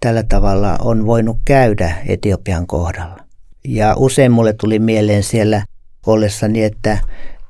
tällä 0.00 0.22
tavalla 0.22 0.78
on 0.80 1.06
voinut 1.06 1.36
käydä 1.44 1.94
Etiopian 2.06 2.66
kohdalla. 2.66 3.16
Ja 3.64 3.94
usein 3.96 4.32
mulle 4.32 4.52
tuli 4.52 4.78
mieleen 4.78 5.22
siellä 5.22 5.64
ollessani, 6.06 6.62
että 6.62 6.98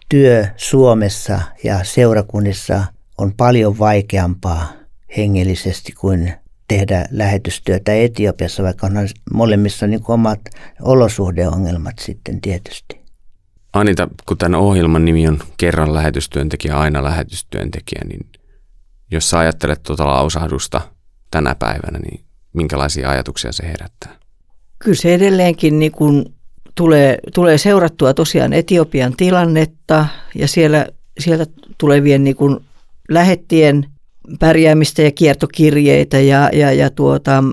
työ 0.08 0.46
Suomessa 0.56 1.40
ja 1.64 1.84
seurakunnissa 1.84 2.84
on 3.18 3.32
paljon 3.36 3.78
vaikeampaa 3.78 4.72
hengellisesti 5.16 5.92
kuin 5.92 6.32
tehdä 6.68 7.06
lähetystyötä 7.10 7.94
Etiopiassa, 7.94 8.62
vaikka 8.62 8.86
on 8.86 9.08
molemmissa 9.32 9.86
niin 9.86 10.00
omat 10.08 10.40
olosuhdeongelmat 10.82 11.98
sitten 11.98 12.40
tietysti. 12.40 13.01
Anita, 13.72 14.08
kun 14.26 14.38
tämän 14.38 14.60
ohjelman 14.60 15.04
nimi 15.04 15.28
on 15.28 15.38
kerran 15.56 15.94
lähetystyöntekijä, 15.94 16.76
aina 16.76 17.04
lähetystyöntekijä, 17.04 18.02
niin 18.08 18.26
jos 19.10 19.30
sä 19.30 19.38
ajattelet 19.38 19.82
tuota 19.82 20.06
lausahdusta 20.06 20.80
tänä 21.30 21.54
päivänä, 21.54 21.98
niin 21.98 22.24
minkälaisia 22.52 23.10
ajatuksia 23.10 23.52
se 23.52 23.66
herättää? 23.66 24.16
Kyllä 24.78 24.96
se 24.96 25.14
edelleenkin 25.14 25.78
niin 25.78 25.92
kuin 25.92 26.24
tulee, 26.74 27.18
tulee 27.34 27.58
seurattua 27.58 28.14
tosiaan 28.14 28.52
Etiopian 28.52 29.16
tilannetta 29.16 30.06
ja 30.34 30.48
siellä, 30.48 30.86
sieltä 31.20 31.46
tulevien 31.78 32.24
niin 32.24 32.36
kuin 32.36 32.60
lähettien 33.08 33.86
pärjäämistä 34.38 35.02
ja 35.02 35.12
kiertokirjeitä 35.12 36.20
ja, 36.20 36.50
ja, 36.52 36.72
ja 36.72 36.90
tuota, 36.90 37.44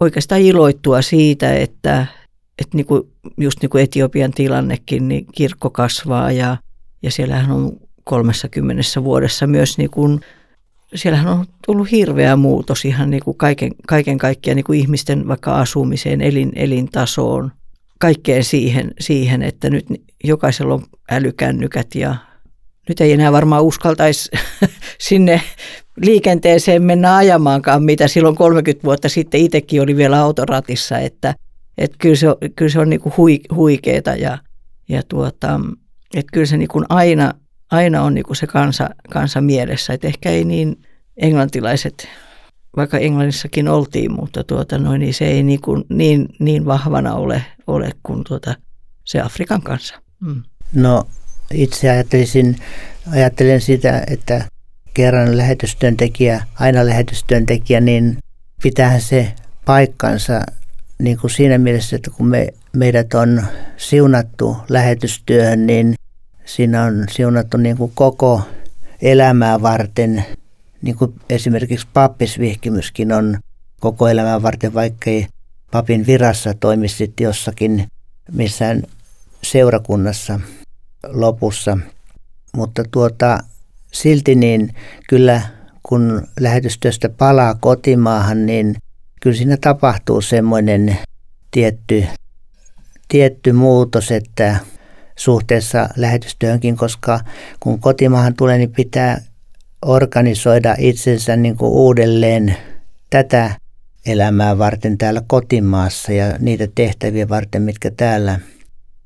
oikeastaan 0.00 0.40
iloittua 0.40 1.02
siitä, 1.02 1.54
että, 1.54 2.06
että 2.58 2.76
niin 2.76 2.86
just 3.36 3.62
niin 3.62 3.70
kuin 3.70 3.84
Etiopian 3.84 4.30
tilannekin, 4.30 5.08
niin 5.08 5.26
kirkko 5.34 5.70
kasvaa 5.70 6.32
ja, 6.32 6.56
ja 7.02 7.10
siellähän 7.10 7.50
on 7.50 7.72
30 8.04 8.82
vuodessa 9.04 9.46
myös 9.46 9.78
niin 9.78 9.90
kuin, 9.90 10.20
siellähän 10.94 11.28
on 11.28 11.46
tullut 11.66 11.90
hirveä 11.90 12.36
muutos 12.36 12.84
ihan 12.84 13.10
niin 13.10 13.22
kuin 13.24 13.36
kaiken, 13.36 13.72
kaiken 13.88 14.18
kaikkiaan 14.18 14.56
niin 14.56 14.64
kuin 14.64 14.78
ihmisten 14.78 15.28
vaikka 15.28 15.60
asumiseen, 15.60 16.20
elin, 16.20 16.52
elintasoon, 16.54 17.52
kaikkeen 17.98 18.44
siihen, 18.44 18.90
siihen, 19.00 19.42
että 19.42 19.70
nyt 19.70 19.86
jokaisella 20.24 20.74
on 20.74 20.82
älykännykät 21.10 21.94
ja 21.94 22.16
nyt 22.88 23.00
ei 23.00 23.12
enää 23.12 23.32
varmaan 23.32 23.64
uskaltaisi 23.64 24.30
sinne 25.08 25.42
liikenteeseen 25.96 26.82
mennä 26.82 27.16
ajamaankaan, 27.16 27.82
mitä 27.82 28.08
silloin 28.08 28.36
30 28.36 28.84
vuotta 28.84 29.08
sitten 29.08 29.40
itsekin 29.40 29.82
oli 29.82 29.96
vielä 29.96 30.20
autoratissa, 30.20 30.98
että, 30.98 31.34
että 31.78 31.96
kyllä 32.00 32.16
se, 32.16 32.26
kyllä 32.56 32.70
se 32.70 32.78
on 32.78 32.90
niin 32.90 33.00
kuin 33.00 33.14
hui, 33.16 33.40
huikeeta 33.54 34.10
ja, 34.10 34.38
ja 34.88 35.02
tuota, 35.08 35.60
että 36.14 36.30
kyllä 36.32 36.46
se 36.46 36.56
niin 36.56 36.68
kuin 36.68 36.84
aina, 36.88 37.32
aina 37.70 38.02
on 38.02 38.14
niin 38.14 38.24
kuin 38.24 38.36
se 38.36 38.46
kansa, 38.46 38.90
kansa 39.10 39.40
mielessä, 39.40 39.92
että 39.92 40.06
ehkä 40.06 40.30
ei 40.30 40.44
niin 40.44 40.82
englantilaiset 41.16 42.08
vaikka 42.76 42.98
Englannissakin 42.98 43.68
oltiin, 43.68 44.12
mutta 44.12 44.44
tuota, 44.44 44.78
noin, 44.78 45.00
niin 45.00 45.14
se 45.14 45.24
ei 45.24 45.42
niin, 45.42 45.60
kuin, 45.60 45.84
niin, 45.88 46.28
niin 46.38 46.64
vahvana 46.64 47.14
ole, 47.14 47.44
ole 47.66 47.90
kuin 48.02 48.24
tuota, 48.24 48.54
se 49.04 49.20
Afrikan 49.20 49.62
kanssa. 49.62 49.94
Mm. 50.20 50.42
No 50.74 51.04
itse 51.54 51.90
ajattelisin, 51.90 52.56
ajattelen 53.12 53.60
sitä, 53.60 54.02
että 54.10 54.44
kerran 54.94 55.36
lähetystyöntekijä, 55.36 56.46
aina 56.54 56.86
lähetystyöntekijä, 56.86 57.80
niin 57.80 58.18
pitäähän 58.62 59.00
se 59.00 59.32
paikkansa 59.64 60.40
niin 60.98 61.18
kuin 61.18 61.30
siinä 61.30 61.58
mielessä, 61.58 61.96
että 61.96 62.10
kun 62.10 62.26
me, 62.26 62.48
meidät 62.72 63.14
on 63.14 63.42
siunattu 63.76 64.56
lähetystyöhön, 64.68 65.66
niin 65.66 65.94
siinä 66.44 66.84
on 66.84 67.04
siunattu 67.10 67.56
niin 67.56 67.76
kuin 67.76 67.92
koko 67.94 68.42
elämää 69.02 69.62
varten– 69.62 70.24
niin 70.82 70.96
kuin 70.96 71.14
esimerkiksi 71.30 71.86
pappisvihkimyskin 71.92 73.12
on 73.12 73.38
koko 73.80 74.08
elämän 74.08 74.42
varten, 74.42 74.74
vaikkei 74.74 75.26
papin 75.70 76.06
virassa 76.06 76.54
toimisi 76.54 77.12
jossakin 77.20 77.86
missään 78.32 78.82
seurakunnassa 79.42 80.40
lopussa. 81.08 81.78
Mutta 82.56 82.84
tuota, 82.90 83.38
silti 83.92 84.34
niin 84.34 84.74
kyllä 85.08 85.42
kun 85.82 86.28
lähetystyöstä 86.40 87.08
palaa 87.08 87.54
kotimaahan, 87.54 88.46
niin 88.46 88.76
kyllä 89.22 89.36
siinä 89.36 89.56
tapahtuu 89.60 90.20
semmoinen 90.20 90.98
tietty, 91.50 92.06
tietty 93.08 93.52
muutos, 93.52 94.10
että 94.10 94.56
suhteessa 95.16 95.88
lähetystyöhönkin, 95.96 96.76
koska 96.76 97.20
kun 97.60 97.80
kotimaahan 97.80 98.34
tulee, 98.34 98.58
niin 98.58 98.72
pitää 98.72 99.20
organisoida 99.86 100.74
itsensä 100.78 101.36
niin 101.36 101.56
kuin 101.56 101.72
uudelleen 101.72 102.56
tätä 103.10 103.50
elämää 104.06 104.58
varten 104.58 104.98
täällä 104.98 105.22
kotimaassa 105.26 106.12
ja 106.12 106.38
niitä 106.38 106.68
tehtäviä 106.74 107.28
varten, 107.28 107.62
mitkä 107.62 107.90
täällä 107.90 108.38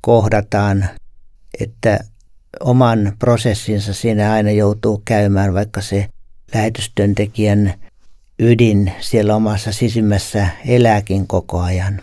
kohdataan, 0.01 0.89
että 1.61 1.99
oman 2.61 3.13
prosessinsa 3.19 3.95
siinä 3.95 4.33
aina 4.33 4.51
joutuu 4.51 5.03
käymään, 5.05 5.55
vaikka 5.55 5.81
se 5.81 6.09
lähetystyöntekijän 6.55 7.75
ydin 8.39 8.93
siellä 9.01 9.37
omassa 9.37 9.73
sisimmässä 9.73 10.49
elääkin 10.67 11.27
koko 11.27 11.61
ajan. 11.61 12.01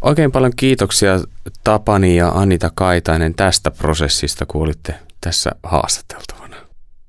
Oikein 0.00 0.32
paljon 0.32 0.52
kiitoksia 0.56 1.20
Tapani 1.64 2.16
ja 2.16 2.28
Anita 2.28 2.70
Kaitainen 2.74 3.34
tästä 3.34 3.70
prosessista, 3.70 4.46
kun 4.46 4.62
olitte 4.62 4.94
tässä 5.20 5.50
haastateltavana. 5.62 6.56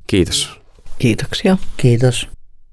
Kiitos. 0.08 0.60
Kiitoksia. 1.00 1.58
Kiitos. 1.78 2.28